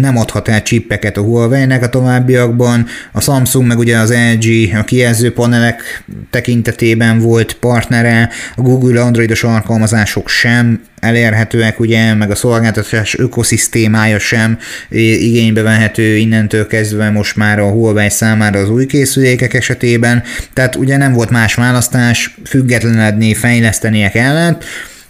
nem 0.00 0.16
adhat 0.16 0.48
el 0.48 0.62
csippeket 0.62 1.16
a 1.16 1.20
Huawei-nek 1.20 1.82
a 1.82 1.88
továbbiakban. 1.88 2.86
A 3.12 3.20
Samsung 3.20 3.66
meg 3.66 3.78
ugye 3.78 3.98
az 3.98 4.14
LG 4.32 4.74
a 4.78 4.84
kijelző 4.84 5.32
panelek 5.32 6.04
tekintetében 6.30 7.18
volt 7.18 7.52
partnere, 7.52 8.30
a 8.56 8.60
Google 8.60 9.00
Androidos 9.00 9.44
alkalmazások 9.44 10.28
sem 10.28 10.80
elérhetőek, 11.06 11.80
ugye, 11.80 12.14
meg 12.14 12.30
a 12.30 12.34
szolgáltatás 12.34 13.18
ökoszisztémája 13.18 14.18
sem 14.18 14.58
igénybe 14.88 15.62
vehető 15.62 16.16
innentől 16.16 16.66
kezdve 16.66 17.10
most 17.10 17.36
már 17.36 17.58
a 17.58 17.70
Huawei 17.70 18.10
számára 18.10 18.58
az 18.58 18.70
új 18.70 18.86
készülékek 18.86 19.54
esetében, 19.54 20.22
tehát 20.52 20.76
ugye 20.76 20.96
nem 20.96 21.12
volt 21.12 21.30
más 21.30 21.54
választás, 21.54 22.34
függetlenedni, 22.44 23.34
fejlesztenie 23.34 24.10
kellett, 24.10 24.64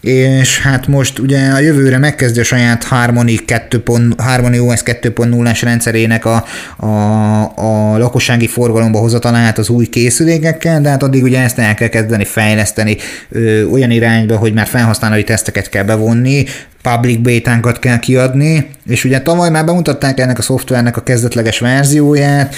és 0.07 0.61
hát 0.61 0.87
most 0.87 1.19
ugye 1.19 1.49
a 1.49 1.59
jövőre 1.59 1.99
megkezdi 1.99 2.41
a 2.41 2.45
saját 2.45 2.85
Harmony, 2.85 3.39
2. 3.45 3.83
Harmony 4.17 4.59
OS 4.59 4.83
2.0-as 4.85 5.61
rendszerének 5.63 6.25
a, 6.25 6.45
a, 6.77 6.87
a 7.55 7.99
lakossági 7.99 8.47
forgalomba 8.47 8.99
hozatalát 8.99 9.59
az 9.59 9.69
új 9.69 9.87
készülékekkel, 9.87 10.81
de 10.81 10.89
hát 10.89 11.03
addig 11.03 11.23
ugye 11.23 11.41
ezt 11.41 11.59
el 11.59 11.75
kell 11.75 11.89
kezdeni 11.89 12.25
fejleszteni 12.25 12.97
ö, 13.31 13.65
olyan 13.65 13.91
irányba, 13.91 14.37
hogy 14.37 14.53
már 14.53 14.67
felhasználói 14.67 15.25
teszteket 15.25 15.69
kell 15.69 15.85
bevonni, 15.85 16.45
public 16.83 17.19
bétánkat 17.19 17.79
kell 17.79 17.99
kiadni, 17.99 18.67
és 18.87 19.05
ugye 19.05 19.21
tavaly 19.21 19.51
már 19.51 19.65
bemutatták 19.65 20.21
ennek 20.21 20.39
a 20.39 20.43
szoftvernek 20.43 20.97
a 20.97 21.03
kezdetleges 21.03 21.59
verzióját, 21.59 22.55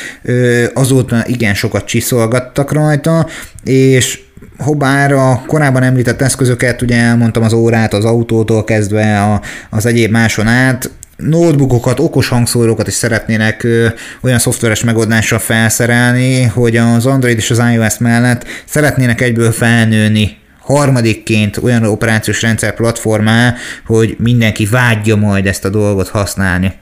azóta 0.75 1.25
igen 1.27 1.55
sokat 1.55 1.85
csiszolgattak 1.85 2.73
rajta, 2.73 3.27
és 3.65 4.27
Hobár 4.59 5.13
a 5.13 5.43
korábban 5.47 5.83
említett 5.83 6.21
eszközöket, 6.21 6.83
ugye 6.83 6.97
elmondtam 6.97 7.43
az 7.43 7.53
órát, 7.53 7.93
az 7.93 8.05
autótól 8.05 8.65
kezdve 8.65 9.23
a, 9.23 9.41
az 9.71 9.87
egyéb 9.87 10.11
máson 10.11 10.47
át, 10.47 10.91
notebookokat, 11.17 12.01
okos 12.01 12.29
hangszórókat 12.29 12.87
is 12.87 12.95
szeretnének 12.95 13.63
ö, 13.63 13.87
olyan 14.21 14.39
szoftveres 14.39 14.85
megoldással 14.85 15.39
felszerelni, 15.39 16.43
hogy 16.43 16.77
az 16.77 17.07
Android 17.07 17.37
és 17.37 17.51
az 17.51 17.63
iOS 17.73 17.99
mellett 17.99 18.45
szeretnének 18.65 19.21
egyből 19.21 19.53
felnőni 19.53 20.37
harmadikként 20.61 21.57
olyan 21.57 21.85
operációs 21.85 22.43
rendszer 22.43 22.75
platformá, 22.75 23.55
hogy 23.87 24.17
mindenki 24.19 24.67
vágyja 24.67 25.17
majd 25.17 25.47
ezt 25.47 25.65
a 25.65 25.69
dolgot 25.69 26.09
használni. 26.09 26.73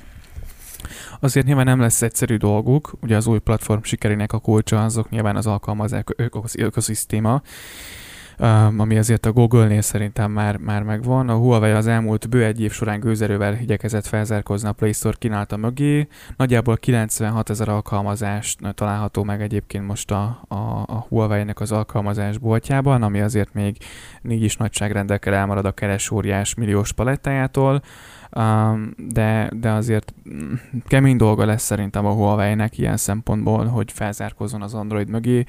Azért 1.27 1.47
nyilván 1.47 1.65
nem 1.65 1.81
lesz 1.81 2.03
egyszerű 2.03 2.37
dolguk, 2.37 2.93
ugye 3.03 3.17
az 3.17 3.27
új 3.27 3.39
platform 3.39 3.83
sikerének 3.83 4.33
a 4.33 4.39
kulcsa 4.39 4.85
azok 4.85 5.11
nyilván 5.11 5.37
az 5.37 5.47
alkalmazás 5.47 6.03
ökoszisztéma, 6.53 7.43
ami 8.77 8.99
azért 8.99 9.27
a 9.27 9.33
Google-nél 9.33 9.81
szerintem 9.81 10.31
már, 10.31 10.57
már 10.57 10.83
megvan. 10.83 11.29
A 11.29 11.35
Huawei 11.35 11.71
az 11.71 11.87
elmúlt 11.87 12.29
bő 12.29 12.45
egy 12.45 12.61
év 12.61 12.73
során 12.73 13.01
gőzerővel 13.01 13.59
igyekezett 13.61 14.07
felzárkozni 14.07 14.69
a 14.69 14.73
Play 14.73 14.93
Store 14.93 15.17
kínálta 15.19 15.57
mögé. 15.57 16.09
Nagyjából 16.37 16.77
96 16.77 17.51
ezer 17.51 17.69
alkalmazás 17.69 18.57
található 18.75 19.23
meg 19.23 19.43
egyébként 19.43 19.87
most 19.87 20.11
a, 20.11 20.45
a, 20.49 20.55
a 20.87 21.07
Huawei-nek 21.09 21.61
az 21.61 21.73
alkalmazás 21.73 22.39
boltjában, 22.39 23.03
ami 23.03 23.21
azért 23.21 23.55
még 23.55 23.77
négy 24.23 24.43
is 24.43 24.57
nagyságrendekkel 24.57 25.35
elmarad 25.35 25.65
a 25.65 25.73
keresóriás 25.73 26.55
milliós 26.55 26.93
palettájától 26.93 27.83
de, 28.97 29.51
de 29.61 29.71
azért 29.71 30.15
mm, 30.29 30.53
kemény 30.87 31.17
dolga 31.17 31.45
lesz 31.45 31.63
szerintem 31.63 32.07
a 32.07 32.13
Huawei-nek 32.13 32.79
ilyen 32.79 32.97
szempontból, 32.97 33.67
hogy 33.67 33.93
felzárkozzon 33.93 34.63
az 34.63 34.75
Android 34.75 35.09
mögé. 35.09 35.45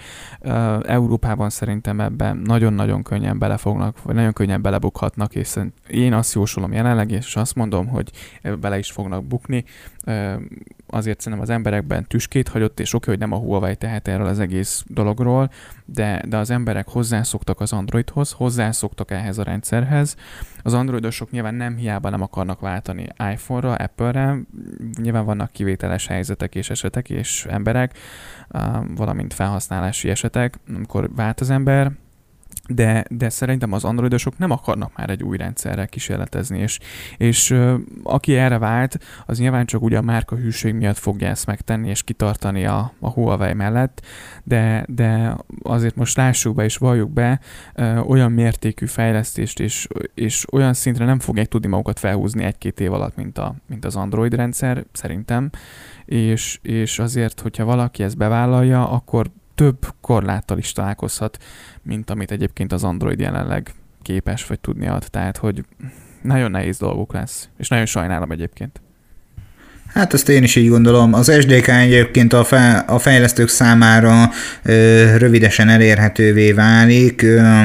Európában 0.82 1.50
szerintem 1.50 2.00
ebben 2.00 2.38
nagyon-nagyon 2.38 3.04
könnyen 3.04 3.40
belefognak, 3.40 4.04
vagy 4.04 4.16
nagyon 4.16 4.34
könnyen 4.34 4.62
belebukhatnak, 4.62 5.36
és 5.36 5.56
én 5.88 6.14
azt 6.14 6.34
jósolom 6.34 6.74
jelenleg, 6.74 7.12
és 7.12 7.36
azt 7.36 7.56
mondom, 7.56 7.88
hogy 7.88 8.12
bele 8.60 8.78
is 8.78 8.92
fognak 8.92 9.26
bukni 9.26 9.64
azért 10.88 11.20
szerintem 11.20 11.48
az 11.48 11.50
emberekben 11.50 12.08
tüskét 12.08 12.48
hagyott, 12.48 12.80
és 12.80 12.94
oké, 12.94 13.10
hogy 13.10 13.20
nem 13.20 13.32
a 13.32 13.38
Huawei 13.38 13.76
tehet 13.76 14.08
erről 14.08 14.28
az 14.28 14.40
egész 14.40 14.84
dologról, 14.88 15.50
de, 15.86 16.22
de 16.28 16.38
az 16.38 16.50
emberek 16.50 16.88
hozzászoktak 16.88 17.60
az 17.60 17.74
Androidhoz, 17.74 18.32
hozzászoktak 18.32 19.12
ehhez 19.12 19.38
a 19.38 19.44
rendszerhez. 19.44 20.16
Az 20.64 20.74
androidosok 20.74 21.32
nyilván 21.32 21.56
nem 21.56 21.76
hiába 21.76 22.10
nem 22.10 22.22
akarnak 22.22 22.60
váltani 22.60 23.08
iPhone-ra, 23.32 23.74
Apple-re, 23.74 24.38
nyilván 25.02 25.26
vannak 25.26 25.52
kivételes 25.52 26.08
helyzetek 26.08 26.56
és 26.56 26.70
esetek 26.70 27.10
és 27.10 27.46
emberek, 27.50 27.98
valamint 28.96 29.34
felhasználási 29.34 30.10
esetek, 30.10 30.60
amikor 30.68 31.10
vált 31.16 31.40
az 31.40 31.50
ember, 31.50 31.92
de, 32.68 33.06
de 33.10 33.30
szerintem 33.30 33.72
az 33.72 33.84
androidosok 33.84 34.38
nem 34.38 34.52
akarnak 34.52 34.92
már 34.98 35.10
egy 35.10 35.24
új 35.24 35.38
rendszerrel 35.38 35.88
kísérletezni, 35.88 36.60
és, 36.60 36.80
és 37.18 37.56
aki 38.04 38.36
erre 38.36 38.58
vált, 38.58 39.00
az 39.26 39.40
nyilván 39.40 39.66
csak 39.66 39.82
ugye 39.82 39.98
a 39.98 40.02
márka 40.02 40.36
hűség 40.36 40.74
miatt 40.74 40.98
fogja 40.98 41.28
ezt 41.28 41.46
megtenni, 41.46 41.90
és 41.90 42.04
kitartani 42.04 42.66
a, 42.66 42.94
a 43.00 43.10
Huawei 43.10 43.54
mellett, 43.54 44.06
de, 44.44 44.86
de 44.88 45.38
azért 45.64 45.96
most 45.96 46.18
lássuk 46.18 46.56
be 46.56 46.64
és 46.64 46.78
valljuk 46.78 47.12
be, 47.12 47.40
olyan 48.08 48.32
mértékű 48.32 48.86
fejlesztést 48.86 49.60
és, 49.60 49.88
és 50.14 50.46
olyan 50.52 50.74
szintre 50.74 51.06
nem 51.06 51.20
fogják 51.20 51.48
tudni 51.48 51.68
magukat 51.68 52.00
felhúzni 52.00 52.44
egy-két 52.44 52.80
év 52.80 52.94
alatt, 52.94 53.16
mint, 53.16 53.38
a, 53.38 53.56
mint 53.68 53.86
az 53.86 53.96
Android 53.96 54.34
rendszer, 54.34 54.86
szerintem, 54.92 55.50
és, 56.06 56.60
és 56.62 57.00
azért, 57.00 57.40
hogyha 57.40 57.66
valaki 57.66 58.04
ezt 58.04 58.18
bevállalja, 58.18 58.90
akkor 58.90 59.30
több 59.58 59.94
korláttal 60.02 60.58
is 60.58 60.72
találkozhat, 60.72 61.38
mint 61.82 62.10
amit 62.10 62.32
egyébként 62.32 62.72
az 62.72 62.84
Android 62.84 63.20
jelenleg 63.20 63.74
képes 64.02 64.46
vagy 64.46 64.60
tudni 64.60 64.88
ad. 64.88 65.06
Tehát, 65.10 65.38
hogy 65.38 65.64
nagyon 66.22 66.52
nehéz 66.52 66.78
dolguk 66.78 67.14
lesz, 67.14 67.50
és 67.58 67.68
nagyon 67.68 67.86
sajnálom 67.86 68.32
egyébként. 68.32 68.82
Hát 69.88 70.14
ezt 70.14 70.30
én 70.30 70.44
is 70.44 70.56
így 70.56 70.70
gondolom. 70.70 71.14
Az 71.14 71.32
SDK 71.40 71.68
egyébként 71.68 72.34
a, 72.34 72.44
fe, 72.44 72.78
a 72.78 73.00
fejlesztők 73.00 73.48
számára 73.48 74.30
ö, 74.64 75.18
rövidesen 75.18 75.70
elérhetővé 75.70 76.52
válik. 76.52 77.22
Ö, 77.22 77.62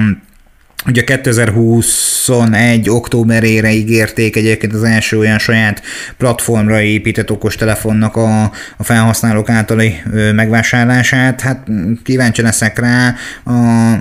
Ugye 0.87 1.05
2021. 1.05 2.91
októberére 2.91 3.73
ígérték 3.73 4.37
egyébként 4.37 4.73
az 4.75 4.83
első 4.83 5.19
olyan 5.19 5.39
saját 5.39 5.83
platformra 6.17 6.81
épített 6.81 7.31
okostelefonnak 7.31 8.17
a, 8.17 8.43
a 8.77 8.83
felhasználók 8.83 9.49
általi 9.49 10.03
megvásárlását. 10.35 11.41
Hát 11.41 11.67
kíváncsi 12.05 12.43
leszek 12.43 12.79
rá. 12.79 13.15
A, 13.45 13.93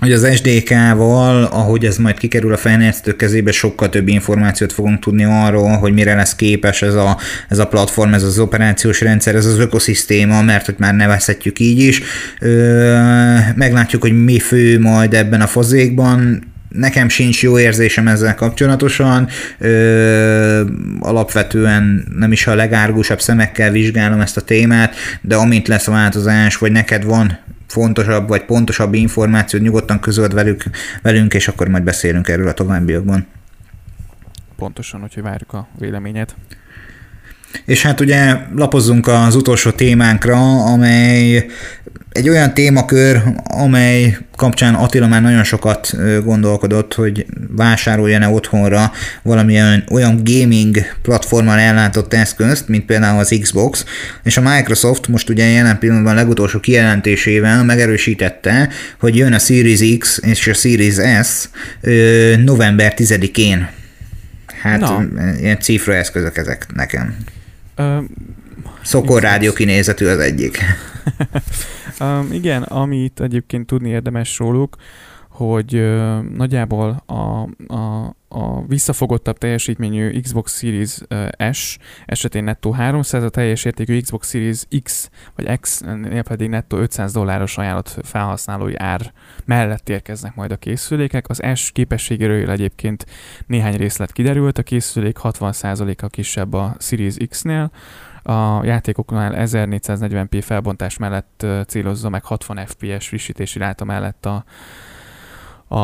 hogy 0.00 0.12
az 0.12 0.28
SDK-val, 0.34 1.44
ahogy 1.44 1.84
ez 1.84 1.96
majd 1.96 2.18
kikerül 2.18 2.52
a 2.52 2.56
fejlesztők 2.56 3.16
kezébe, 3.16 3.52
sokkal 3.52 3.88
több 3.88 4.08
információt 4.08 4.72
fogunk 4.72 5.00
tudni 5.00 5.24
arról, 5.24 5.76
hogy 5.76 5.92
mire 5.92 6.14
lesz 6.14 6.34
képes 6.34 6.82
ez 6.82 6.94
a, 6.94 7.18
ez 7.48 7.58
a 7.58 7.66
platform, 7.66 8.12
ez 8.12 8.22
az 8.22 8.38
operációs 8.38 9.00
rendszer, 9.00 9.34
ez 9.34 9.46
az 9.46 9.58
ökoszisztéma, 9.58 10.42
mert 10.42 10.64
hogy 10.64 10.74
már 10.78 10.94
nevezhetjük 10.94 11.58
így 11.58 11.78
is. 11.78 12.02
Ö, 12.40 13.36
meglátjuk, 13.54 14.02
hogy 14.02 14.24
mi 14.24 14.38
fő 14.38 14.80
majd 14.80 15.14
ebben 15.14 15.40
a 15.40 15.46
fazékban, 15.46 16.42
nekem 16.68 17.08
sincs 17.08 17.42
jó 17.42 17.58
érzésem 17.58 18.08
ezzel 18.08 18.34
kapcsolatosan. 18.34 19.28
Ö, 19.58 20.62
alapvetően 21.00 22.04
nem 22.18 22.32
is 22.32 22.46
a 22.46 22.54
legárgusabb 22.54 23.20
szemekkel 23.20 23.70
vizsgálom 23.70 24.20
ezt 24.20 24.36
a 24.36 24.40
témát, 24.40 24.94
de 25.20 25.34
amint 25.34 25.68
lesz 25.68 25.86
változás, 25.86 26.56
vagy 26.56 26.72
neked 26.72 27.04
van 27.04 27.38
fontosabb 27.74 28.28
vagy 28.28 28.44
pontosabb 28.44 28.94
információt 28.94 29.62
nyugodtan 29.62 30.00
közöld 30.00 30.34
velük, 30.34 30.62
velünk, 31.02 31.34
és 31.34 31.48
akkor 31.48 31.68
majd 31.68 31.82
beszélünk 31.82 32.28
erről 32.28 32.48
a 32.48 32.52
továbbiakban. 32.52 33.26
Pontosan, 34.56 35.02
úgyhogy 35.02 35.22
várjuk 35.22 35.52
a 35.52 35.66
véleményet. 35.78 36.34
És 37.64 37.82
hát 37.82 38.00
ugye 38.00 38.36
lapozzunk 38.54 39.06
az 39.06 39.34
utolsó 39.34 39.70
témánkra, 39.70 40.64
amely 40.64 41.46
egy 42.14 42.28
olyan 42.28 42.54
témakör, 42.54 43.22
amely 43.44 44.18
kapcsán 44.36 44.74
Attila 44.74 45.08
már 45.08 45.22
nagyon 45.22 45.44
sokat 45.44 45.94
gondolkodott, 46.24 46.94
hogy 46.94 47.26
vásároljon-e 47.48 48.28
otthonra 48.28 48.92
valamilyen 49.22 49.84
olyan 49.90 50.20
gaming 50.24 50.76
platformon 51.02 51.58
ellátott 51.58 52.14
eszközt, 52.14 52.68
mint 52.68 52.84
például 52.84 53.18
az 53.18 53.38
Xbox, 53.40 53.84
és 54.24 54.36
a 54.36 54.40
Microsoft 54.40 55.08
most 55.08 55.30
ugye 55.30 55.46
jelen 55.46 55.78
pillanatban 55.78 56.14
legutolsó 56.14 56.60
kijelentésével 56.60 57.64
megerősítette, 57.64 58.68
hogy 58.98 59.16
jön 59.16 59.32
a 59.32 59.38
Series 59.38 59.98
X 59.98 60.20
és 60.22 60.46
a 60.46 60.54
Series 60.54 60.94
S 61.22 61.48
november 62.44 62.94
10-én. 62.96 63.68
Hát 64.60 64.80
Na. 64.80 65.04
ilyen 65.40 65.60
cifra 65.60 65.94
eszközök 65.94 66.36
ezek 66.36 66.66
nekem. 66.74 67.16
Uh, 67.78 68.04
Szokor 68.82 69.22
rádió 69.22 69.52
kinézetű 69.52 70.06
az 70.06 70.18
egyik. 70.18 70.58
um, 72.00 72.32
igen, 72.32 72.62
amit 72.62 73.20
egyébként 73.20 73.66
tudni 73.66 73.88
érdemes 73.88 74.38
róluk, 74.38 74.76
hogy 75.34 76.00
nagyjából 76.36 77.02
a, 77.06 77.48
a, 77.74 78.14
a 78.28 78.66
visszafogottabb 78.66 79.38
teljesítményű 79.38 80.20
Xbox 80.20 80.58
Series 80.58 80.98
S 81.52 81.78
esetén 82.06 82.44
nettó 82.44 82.70
300, 82.70 83.22
a 83.22 83.28
teljes 83.28 83.64
értékű 83.64 84.00
Xbox 84.00 84.30
Series 84.30 84.62
X 84.82 85.10
vagy 85.36 85.60
X 85.60 85.82
pedig 86.22 86.48
nettó 86.48 86.76
500 86.76 87.12
dolláros 87.12 87.58
ajánlott 87.58 87.96
felhasználói 88.02 88.76
ár 88.76 89.12
mellett 89.44 89.88
érkeznek 89.88 90.34
majd 90.34 90.50
a 90.50 90.56
készülékek. 90.56 91.28
Az 91.28 91.42
S 91.54 91.70
képességéről 91.72 92.50
egyébként 92.50 93.06
néhány 93.46 93.76
részlet 93.76 94.12
kiderült, 94.12 94.58
a 94.58 94.62
készülék 94.62 95.18
60%-a 95.22 96.06
kisebb 96.06 96.52
a 96.52 96.76
Series 96.78 97.16
X-nél, 97.28 97.70
a 98.22 98.64
játékoknál 98.64 99.34
1440p 99.36 100.40
felbontás 100.42 100.96
mellett 100.96 101.46
célozza 101.66 102.08
meg 102.08 102.24
60 102.24 102.66
fps 102.66 103.08
frissítési 103.08 103.58
ráta 103.58 103.84
mellett 103.84 104.26
a, 104.26 104.44
a, 105.68 105.76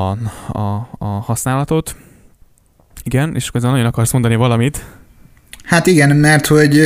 a, 0.59 0.89
a 0.99 1.05
használatot. 1.05 1.97
Igen, 3.05 3.35
és 3.35 3.49
akkor 3.49 3.61
nagyon 3.61 3.87
akarsz 3.87 4.13
mondani 4.13 4.35
valamit. 4.35 4.85
Hát 5.65 5.87
igen, 5.87 6.17
mert 6.17 6.47
hogy 6.47 6.79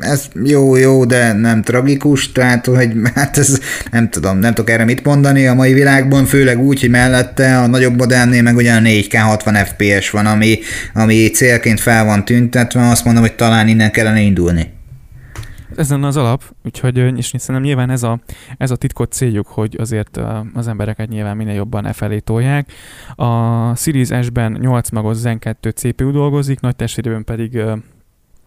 ez 0.00 0.28
jó, 0.44 0.76
jó, 0.76 1.04
de 1.04 1.32
nem 1.32 1.62
tragikus, 1.62 2.32
tehát 2.32 2.66
hogy 2.66 2.92
hát 3.14 3.38
ez 3.38 3.60
nem 3.90 4.10
tudom, 4.10 4.38
nem 4.38 4.54
tudok 4.54 4.70
erre 4.70 4.84
mit 4.84 5.04
mondani 5.04 5.46
a 5.46 5.54
mai 5.54 5.72
világban, 5.72 6.24
főleg 6.24 6.60
úgy, 6.60 6.80
hogy 6.80 6.90
mellette 6.90 7.58
a 7.58 7.66
nagyobb 7.66 7.96
modellnél 7.96 8.42
meg 8.42 8.56
ugyan 8.56 8.82
4K 8.84 9.18
60 9.22 9.54
FPS 9.54 10.10
van, 10.10 10.26
ami, 10.26 10.58
ami 10.94 11.30
célként 11.30 11.80
fel 11.80 12.04
van 12.04 12.24
tüntetve, 12.24 12.88
azt 12.88 13.04
mondom, 13.04 13.22
hogy 13.22 13.34
talán 13.34 13.68
innen 13.68 13.90
kellene 13.90 14.20
indulni. 14.20 14.70
Ez 15.76 15.90
lenne 15.90 16.06
az 16.06 16.16
alap, 16.16 16.42
úgyhogy 16.64 16.96
és 16.96 17.26
szerintem 17.26 17.62
nyilván 17.62 17.90
ez 17.90 18.02
a, 18.02 18.20
ez 18.56 18.70
a 18.70 18.76
titkot 18.76 19.12
céljuk, 19.12 19.46
hogy 19.46 19.76
azért 19.78 20.20
az 20.54 20.68
embereket 20.68 21.08
nyilván 21.08 21.36
minél 21.36 21.54
jobban 21.54 21.86
e 21.86 21.92
felé 21.92 22.18
tolják. 22.18 22.72
A 23.14 23.74
Series 23.76 24.24
S-ben 24.24 24.52
8 24.52 24.90
magos 24.90 25.16
Zen 25.16 25.38
2 25.38 25.70
CPU 25.70 26.10
dolgozik, 26.10 26.60
nagy 26.60 26.76
testérőben 26.76 27.24
pedig 27.24 27.56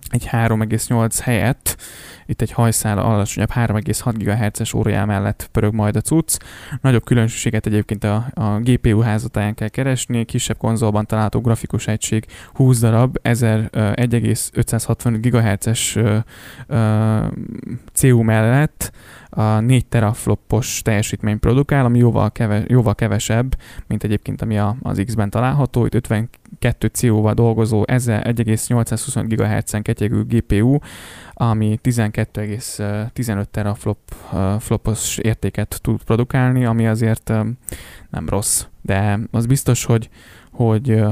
egy 0.09 0.27
3,8 0.31 1.19
helyett, 1.23 1.77
itt 2.25 2.41
egy 2.41 2.51
hajszál 2.51 2.97
alacsonyabb 2.97 3.51
3,6 3.53 4.13
GHz-es 4.17 4.73
órájá 4.73 5.05
mellett 5.05 5.49
pörög 5.51 5.73
majd 5.73 5.95
a 5.95 6.01
cucc. 6.01 6.37
Nagyobb 6.81 7.03
különbséget 7.03 7.65
egyébként 7.65 8.03
a, 8.03 8.25
a 8.33 8.59
GPU 8.59 8.99
házatáján 8.99 9.53
kell 9.53 9.67
keresni, 9.67 10.25
kisebb 10.25 10.57
konzolban 10.57 11.05
található 11.05 11.41
grafikus 11.41 11.87
egység 11.87 12.25
20 12.53 12.79
darab, 12.79 13.17
1,565 13.21 15.21
GHz-es 15.21 15.97
CPU 17.93 18.21
mellett 18.21 18.91
a 19.29 19.59
4 19.59 19.85
teraflopos 19.85 20.81
teljesítmény 20.81 21.39
produkál, 21.39 21.85
ami 21.85 21.97
jóval, 21.97 22.31
keve, 22.31 22.63
jóval 22.67 22.95
kevesebb, 22.95 23.55
mint 23.87 24.03
egyébként 24.03 24.41
ami 24.41 24.57
a, 24.57 24.75
az 24.81 25.01
X-ben 25.05 25.29
található. 25.29 25.85
Itt 25.85 25.93
52 25.93 26.87
CO-val 26.87 27.33
dolgozó, 27.33 27.83
ezzel 27.87 28.21
1,825 28.21 29.35
GHz-en 29.35 29.81
ketyegő 29.81 30.23
GPU, 30.23 30.77
ami 31.37 31.79
12,15 31.83 33.45
teraflopos 33.51 35.17
értéket 35.17 35.79
tud 35.81 36.03
produkálni, 36.03 36.65
ami 36.65 36.87
azért 36.87 37.33
nem 38.09 38.29
rossz. 38.29 38.65
De 38.81 39.19
az 39.31 39.45
biztos, 39.45 39.85
hogy, 39.85 40.09
hogy 40.51 41.03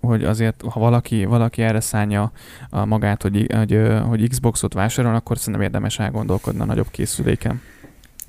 hogy 0.00 0.24
azért, 0.24 0.62
ha 0.70 0.80
valaki, 0.80 1.24
valaki 1.24 1.62
erre 1.62 1.80
szánja 1.80 2.32
magát, 2.70 3.22
hogy, 3.22 3.46
hogy, 3.54 3.80
hogy 4.06 4.28
Xboxot 4.28 4.72
vásárol, 4.72 5.14
akkor 5.14 5.38
szerintem 5.38 5.62
érdemes 5.62 5.98
elgondolkodni 5.98 6.60
a 6.60 6.64
nagyobb 6.64 6.90
készüléken. 6.90 7.60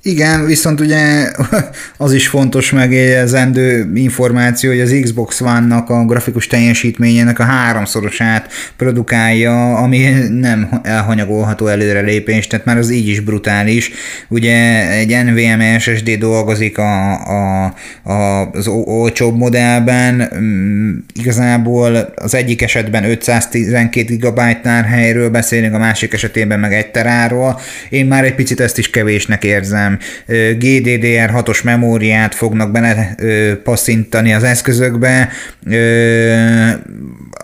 Igen, 0.06 0.46
viszont 0.46 0.80
ugye 0.80 1.32
az 1.98 2.14
is 2.14 2.28
fontos 2.28 2.72
megjegyezendő 2.72 3.92
információ, 3.96 4.70
hogy 4.70 4.80
az 4.80 4.96
Xbox 5.02 5.42
One-nak 5.42 5.90
a 5.90 6.06
grafikus 6.06 6.48
teljesítményének 6.48 7.40
a 7.40 7.44
háromszorosát 7.44 8.48
produkálja, 8.78 9.78
ami 9.78 10.08
nem 10.30 10.80
elhanyagolható 10.84 11.68
előrelépés, 11.68 12.48
tehát 12.48 12.66
már 12.66 12.78
az 12.78 12.90
így 12.90 13.08
is 13.08 13.20
brutális. 13.20 13.92
Ugye 14.28 14.90
egy 14.92 15.24
NVMe 15.26 15.80
SSD 15.80 16.10
dolgozik 16.10 16.78
a, 16.78 17.12
a, 17.14 17.74
a, 18.04 18.50
az 18.52 18.68
olcsóbb 18.68 19.38
modellben, 19.38 20.32
mm, 20.40 20.98
igazából 21.20 22.14
az 22.16 22.36
egyik 22.36 22.62
esetben 22.62 23.04
512 23.04 24.16
GB 24.16 24.40
helyről 24.86 25.30
beszélünk, 25.30 25.74
a 25.74 25.78
másik 25.80 26.14
esetében 26.14 26.60
meg 26.60 26.74
egy 26.74 26.92
teráról. 26.92 27.60
Én 27.90 28.06
már 28.06 28.24
egy 28.24 28.36
picit 28.36 28.60
ezt 28.60 28.78
is 28.78 28.90
kevésnek 28.90 29.44
érzem 29.44 29.92
GDDR6-os 30.28 31.64
memóriát 31.64 32.36
fognak 32.36 32.72
bele 32.72 33.16
passzintani 33.64 34.34
az 34.34 34.44
eszközökbe. 34.44 35.30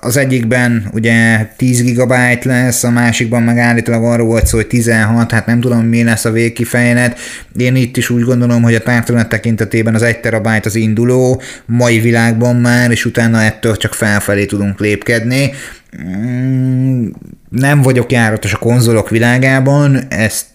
Az 0.01 0.17
egyikben 0.17 0.89
ugye 0.93 1.45
10 1.57 1.83
GB 1.83 2.13
lesz, 2.43 2.83
a 2.83 2.89
másikban 2.89 3.43
meg 3.43 3.57
állítólag 3.57 4.03
arról 4.03 4.27
volt 4.27 4.45
szó, 4.45 4.57
hogy 4.57 4.67
16, 4.67 5.31
hát 5.31 5.45
nem 5.45 5.59
tudom 5.59 5.85
mi 5.85 6.03
lesz 6.03 6.25
a 6.25 6.31
végkifejlet. 6.31 7.19
Én 7.57 7.75
itt 7.75 7.97
is 7.97 8.09
úgy 8.09 8.23
gondolom, 8.23 8.61
hogy 8.61 8.75
a 8.75 8.79
tárterület 8.79 9.29
tekintetében 9.29 9.95
az 9.95 10.01
1 10.01 10.19
terabájt 10.19 10.65
az 10.65 10.75
induló, 10.75 11.41
mai 11.65 11.99
világban 11.99 12.55
már, 12.55 12.91
és 12.91 13.05
utána 13.05 13.41
ettől 13.41 13.77
csak 13.77 13.93
felfelé 13.93 14.45
tudunk 14.45 14.79
lépkedni. 14.79 15.51
Mm, 15.97 17.07
nem 17.49 17.81
vagyok 17.81 18.11
járatos 18.11 18.53
a 18.53 18.57
konzolok 18.57 19.09
világában, 19.09 19.99
ezt 20.09 20.47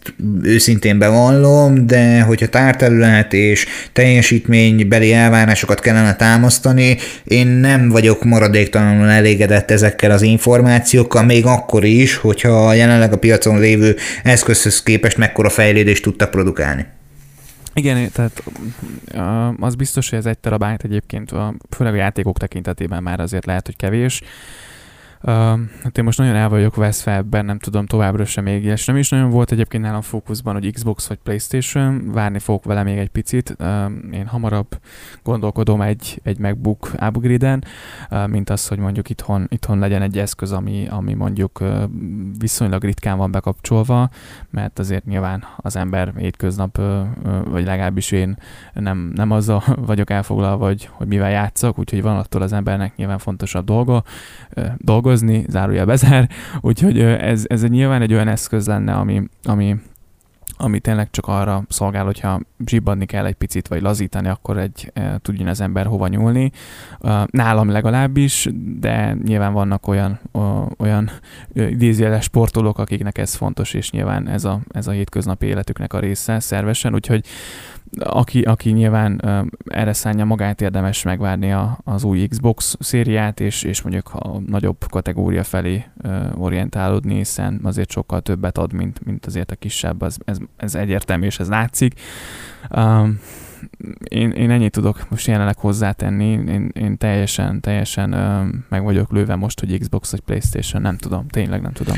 őszintén 0.42 0.98
bevallom, 0.98 1.86
de 1.86 2.20
hogyha 2.20 2.48
tárterület 2.48 3.32
és 3.32 3.66
teljesítménybeli 3.92 5.12
elvárásokat 5.12 5.80
kellene 5.80 6.16
támasztani, 6.16 6.96
én 7.24 7.46
nem 7.46 7.88
vagyok 7.88 8.24
maradéktalanul 8.24 9.08
elégedett 9.08 9.70
ezekkel 9.70 10.10
az 10.10 10.22
információkkal, 10.22 11.22
még 11.22 11.46
akkor 11.46 11.84
is, 11.84 12.16
hogyha 12.16 12.72
jelenleg 12.72 13.12
a 13.12 13.18
piacon 13.18 13.60
lévő 13.60 13.96
eszközhöz 14.22 14.82
képest 14.82 15.16
mekkora 15.16 15.48
fejlődést 15.48 16.02
tudtak 16.02 16.30
produkálni. 16.30 16.86
Igen, 17.74 18.10
tehát 18.12 18.42
az 19.60 19.74
biztos, 19.74 20.10
hogy 20.10 20.18
ez 20.18 20.26
egy 20.26 20.38
terabájt 20.38 20.84
egyébként, 20.84 21.32
főleg 21.70 21.92
a 21.92 21.96
játékok 21.96 22.38
tekintetében 22.38 23.02
már 23.02 23.20
azért 23.20 23.46
lehet, 23.46 23.66
hogy 23.66 23.76
kevés. 23.76 24.22
Hát 25.24 25.98
én 25.98 26.04
most 26.04 26.18
nagyon 26.18 26.34
el 26.34 26.48
vagyok 26.48 26.74
veszve 26.74 27.14
ebben, 27.14 27.44
nem 27.44 27.58
tudom 27.58 27.86
továbbra 27.86 28.24
sem 28.24 28.44
még, 28.44 28.64
és 28.64 28.84
nem 28.84 28.96
is 28.96 29.08
nagyon 29.08 29.30
volt 29.30 29.52
egyébként 29.52 29.82
nálam 29.82 30.00
fókuszban, 30.00 30.54
hogy 30.54 30.72
Xbox 30.72 31.08
vagy 31.08 31.18
Playstation, 31.22 32.12
várni 32.12 32.38
fogok 32.38 32.64
vele 32.64 32.82
még 32.82 32.98
egy 32.98 33.08
picit. 33.08 33.56
Én 34.12 34.26
hamarabb 34.26 34.78
gondolkodom 35.22 35.80
egy, 35.80 36.20
egy 36.22 36.38
MacBook 36.38 36.90
upgrade-en, 37.00 37.64
mint 38.26 38.50
az, 38.50 38.68
hogy 38.68 38.78
mondjuk 38.78 39.10
itthon, 39.10 39.46
itthon 39.48 39.78
legyen 39.78 40.02
egy 40.02 40.18
eszköz, 40.18 40.52
ami, 40.52 40.86
ami 40.90 41.14
mondjuk 41.14 41.62
viszonylag 42.38 42.84
ritkán 42.84 43.18
van 43.18 43.30
bekapcsolva, 43.30 44.10
mert 44.50 44.78
azért 44.78 45.04
nyilván 45.04 45.44
az 45.56 45.76
ember 45.76 46.12
hétköznap, 46.16 46.80
vagy 47.44 47.64
legalábbis 47.64 48.10
én 48.10 48.36
nem, 48.72 49.12
nem 49.14 49.30
azzal 49.30 49.62
vagyok 49.86 50.10
elfoglalva, 50.10 50.66
hogy, 50.66 50.88
hogy 50.92 51.06
mivel 51.06 51.30
játszok, 51.30 51.78
úgyhogy 51.78 52.02
van 52.02 52.16
attól 52.16 52.42
az 52.42 52.52
embernek 52.52 52.96
nyilván 52.96 53.18
fontosabb 53.18 53.64
dolga, 53.64 54.04
dolga 54.76 55.12
dolgozni, 55.14 55.44
zárója 55.48 55.84
bezár, 55.84 56.28
úgyhogy 56.60 57.00
ez, 57.00 57.44
ez 57.46 57.62
nyilván 57.62 58.02
egy 58.02 58.12
olyan 58.12 58.28
eszköz 58.28 58.66
lenne, 58.66 58.92
ami, 58.92 59.22
ami, 59.44 59.76
ami 60.56 60.80
tényleg 60.80 61.10
csak 61.10 61.26
arra 61.26 61.64
szolgál, 61.68 62.04
hogyha 62.04 62.40
zsibbadni 62.66 63.06
kell 63.06 63.24
egy 63.24 63.34
picit, 63.34 63.68
vagy 63.68 63.82
lazítani, 63.82 64.28
akkor 64.28 64.58
egy 64.58 64.90
e, 64.94 65.18
tudjon 65.22 65.48
az 65.48 65.60
ember 65.60 65.86
hova 65.86 66.08
nyúlni. 66.08 66.52
Nálam 67.26 67.68
legalábbis, 67.68 68.48
de 68.80 69.16
nyilván 69.24 69.52
vannak 69.52 69.86
olyan, 69.88 70.20
olyan 70.78 71.10
idézjeles 71.52 72.24
sportolók, 72.24 72.78
akiknek 72.78 73.18
ez 73.18 73.34
fontos, 73.34 73.74
és 73.74 73.90
nyilván 73.90 74.28
ez 74.28 74.44
a, 74.44 74.60
ez 74.70 74.86
a 74.86 74.90
hétköznapi 74.90 75.46
életüknek 75.46 75.92
a 75.92 75.98
része 75.98 76.40
szervesen, 76.40 76.94
úgyhogy 76.94 77.24
aki, 77.98 78.42
aki 78.42 78.70
nyilván 78.70 79.22
erre 79.64 79.92
szánja 79.92 80.24
magát, 80.24 80.60
érdemes 80.60 81.02
megvárni 81.02 81.52
a, 81.52 81.78
az 81.84 82.04
új 82.04 82.26
Xbox 82.26 82.76
szériát, 82.80 83.40
és, 83.40 83.62
és 83.62 83.82
mondjuk 83.82 84.14
a 84.14 84.38
nagyobb 84.46 84.84
kategória 84.90 85.44
felé 85.44 85.84
orientálódni, 86.34 87.14
hiszen 87.14 87.60
azért 87.62 87.90
sokkal 87.90 88.20
többet 88.20 88.58
ad, 88.58 88.72
mint, 88.72 89.04
mint 89.04 89.26
azért 89.26 89.50
a 89.50 89.56
kisebb, 89.56 90.00
az, 90.00 90.18
ez 90.24 90.38
ez 90.56 90.74
egyértelmű 90.74 91.26
és 91.26 91.38
ez 91.38 91.48
látszik. 91.48 92.00
Um, 92.70 93.20
én, 94.04 94.30
én 94.30 94.50
ennyit 94.50 94.72
tudok 94.72 95.10
most 95.10 95.26
jelenleg 95.26 95.58
hozzátenni, 95.58 96.30
én, 96.30 96.70
én 96.72 96.98
teljesen, 96.98 97.60
teljesen 97.60 98.14
um, 98.14 98.64
meg 98.68 98.82
vagyok 98.82 99.12
lőve 99.12 99.34
most, 99.34 99.60
hogy 99.60 99.78
Xbox 99.78 100.10
vagy 100.10 100.20
Playstation, 100.20 100.82
nem 100.82 100.96
tudom, 100.96 101.28
tényleg 101.28 101.62
nem 101.62 101.72
tudom. 101.72 101.96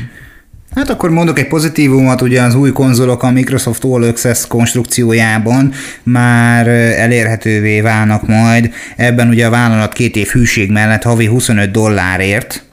Hát 0.75 0.89
akkor 0.89 1.09
mondok 1.09 1.39
egy 1.39 1.47
pozitívumot, 1.47 2.21
ugye 2.21 2.41
az 2.41 2.55
új 2.55 2.71
konzolok 2.71 3.23
a 3.23 3.31
Microsoft 3.31 3.83
All 3.83 4.03
Access 4.03 4.47
konstrukciójában 4.47 5.73
már 6.03 6.67
elérhetővé 6.97 7.81
válnak 7.81 8.27
majd. 8.27 8.73
Ebben 8.95 9.29
ugye 9.29 9.45
a 9.45 9.49
vállalat 9.49 9.93
két 9.93 10.15
év 10.15 10.27
hűség 10.27 10.71
mellett 10.71 11.03
havi 11.03 11.25
25 11.25 11.71
dollárért 11.71 12.66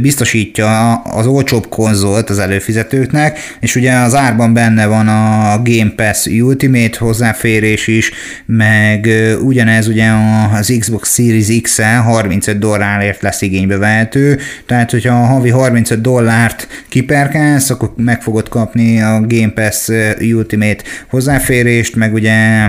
biztosítja 0.00 0.94
az 0.94 1.26
olcsóbb 1.26 1.68
konzolt 1.68 2.30
az 2.30 2.38
előfizetőknek, 2.38 3.38
és 3.60 3.76
ugye 3.76 3.92
az 3.92 4.14
árban 4.14 4.52
benne 4.52 4.86
van 4.86 5.08
a 5.08 5.62
Game 5.62 5.92
Pass 5.96 6.26
Ultimate 6.26 6.98
hozzáférés 6.98 7.86
is, 7.86 8.12
meg 8.46 9.08
ugyanez 9.42 9.88
ugye 9.88 10.10
az 10.58 10.76
Xbox 10.78 11.14
Series 11.14 11.60
X-el 11.62 12.02
35 12.02 12.58
dollárért 12.58 13.22
lesz 13.22 13.42
igénybe 13.42 13.76
vehető, 13.76 14.38
tehát 14.66 14.90
hogyha 14.90 15.14
a 15.14 15.26
havi 15.26 15.50
35 15.50 16.00
dollárt 16.00 16.68
kiperkálsz, 16.88 17.70
akkor 17.70 17.92
meg 17.96 18.22
fogod 18.22 18.48
kapni 18.48 19.00
a 19.00 19.20
Game 19.26 19.52
Pass 19.54 19.88
Ultimate 20.20 20.82
hozzáférést, 21.08 21.96
meg 21.96 22.14
ugye 22.14 22.68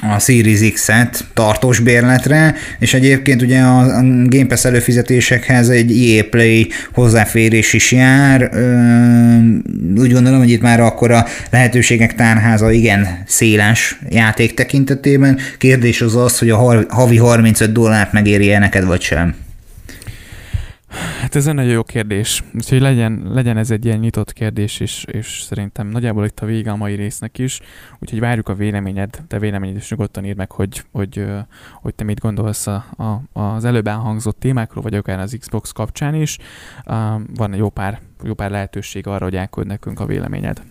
a 0.00 0.18
Series 0.18 0.72
X-et 0.72 1.24
tartós 1.34 1.80
bérletre, 1.80 2.54
és 2.78 2.94
egyébként 2.94 3.42
ugye 3.42 3.60
a 3.60 4.02
Game 4.02 4.46
Pass 4.46 4.64
előfizetésekhez 4.64 5.68
egy 5.68 6.08
EA 6.08 6.24
Play 6.30 6.68
hozzáférés 6.92 7.72
is 7.72 7.92
jár. 7.92 8.50
Úgy 9.96 10.12
gondolom, 10.12 10.38
hogy 10.38 10.50
itt 10.50 10.62
már 10.62 10.80
akkor 10.80 11.10
a 11.10 11.26
lehetőségek 11.50 12.14
tárháza 12.14 12.70
igen 12.70 13.22
széles 13.26 13.98
játék 14.08 14.54
tekintetében. 14.54 15.38
Kérdés 15.58 16.00
az 16.00 16.16
az, 16.16 16.38
hogy 16.38 16.50
a 16.50 16.84
havi 16.88 17.16
35 17.16 17.72
dollárt 17.72 18.12
megéri-e 18.12 18.58
neked 18.58 18.84
vagy 18.84 19.00
sem. 19.00 19.34
Hát 20.88 21.34
ez 21.34 21.46
egy 21.46 21.54
nagyon 21.54 21.70
jó 21.70 21.82
kérdés. 21.82 22.44
Úgyhogy 22.54 22.80
legyen, 22.80 23.22
legyen 23.24 23.56
ez 23.56 23.70
egy 23.70 23.84
ilyen 23.84 23.98
nyitott 23.98 24.32
kérdés, 24.32 24.80
és, 24.80 25.04
és 25.04 25.40
szerintem 25.40 25.86
nagyjából 25.86 26.24
itt 26.24 26.40
a 26.40 26.46
vége 26.46 26.70
a 26.70 26.76
mai 26.76 26.94
résznek 26.94 27.38
is. 27.38 27.60
Úgyhogy 27.98 28.20
várjuk 28.20 28.48
a 28.48 28.54
véleményed, 28.54 29.22
te 29.28 29.38
véleményed 29.38 29.76
is 29.76 29.90
nyugodtan 29.90 30.24
írd 30.24 30.36
meg, 30.36 30.52
hogy, 30.52 30.84
hogy, 30.92 31.26
hogy 31.80 31.94
te 31.94 32.04
mit 32.04 32.20
gondolsz 32.20 32.66
a, 32.66 32.84
a, 32.96 33.40
az 33.40 33.64
előbb 33.64 33.86
elhangzott 33.86 34.38
témákról, 34.38 34.82
vagy 34.82 34.94
akár 34.94 35.18
az 35.18 35.36
Xbox 35.40 35.72
kapcsán 35.72 36.14
is. 36.14 36.38
Van 37.34 37.54
jó 37.54 37.68
pár, 37.68 38.00
jó 38.22 38.34
pár 38.34 38.50
lehetőség 38.50 39.06
arra, 39.06 39.24
hogy 39.24 39.36
elküld 39.36 39.66
nekünk 39.66 40.00
a 40.00 40.06
véleményed. 40.06 40.62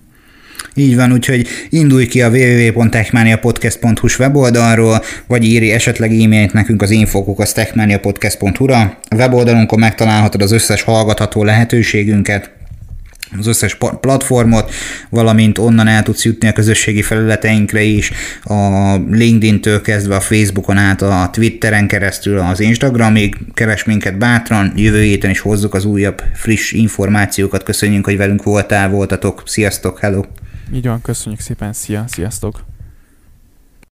Így 0.76 0.96
van, 0.96 1.12
úgyhogy 1.14 1.48
indulj 1.70 2.08
ki 2.08 2.22
a 2.22 2.30
www.techmaniapodcast.hu 2.30 4.08
weboldalról, 4.20 5.02
vagy 5.28 5.44
írj 5.44 5.72
esetleg 5.72 6.12
e-mailt 6.12 6.54
nekünk 6.54 6.82
az 6.82 6.90
infokok 6.90 7.52
techmaniapodcast.hu-ra. 7.52 8.98
A 9.10 9.16
weboldalunkon 9.16 9.80
megtalálhatod 9.80 10.42
az 10.42 10.52
összes 10.52 10.82
hallgatható 10.82 11.44
lehetőségünket, 11.44 12.56
az 13.40 13.48
összes 13.48 13.78
platformot, 14.02 14.72
valamint 15.10 15.58
onnan 15.58 15.88
el 15.88 16.04
tudsz 16.04 16.26
jutni 16.26 16.48
a 16.48 16.54
közösségi 16.54 17.02
felületeinkre 17.02 17.82
is, 17.82 18.12
a 18.44 18.96
LinkedIn-től 18.96 19.82
kezdve 19.82 20.16
a 20.16 20.20
Facebookon 20.20 20.78
át, 20.78 21.02
a 21.02 21.30
Twitteren 21.32 21.88
keresztül, 21.88 22.40
az 22.40 22.60
Instagramig, 22.60 23.36
keres 23.54 23.84
minket 23.84 24.18
bátran, 24.18 24.74
jövő 24.76 25.02
héten 25.02 25.30
is 25.30 25.40
hozzuk 25.40 25.74
az 25.74 25.86
újabb 25.86 26.22
friss 26.34 26.72
információkat, 26.72 27.64
köszönjük, 27.64 28.06
hogy 28.06 28.18
velünk 28.18 28.44
voltál, 28.44 28.90
voltatok, 28.90 29.44
sziasztok, 29.46 30.00
hello! 30.00 30.22
Így 30.72 30.86
van, 30.86 31.02
köszönjük 31.02 31.42
szépen, 31.42 31.74
szia, 31.74 32.08
sziasztok! 32.08 32.77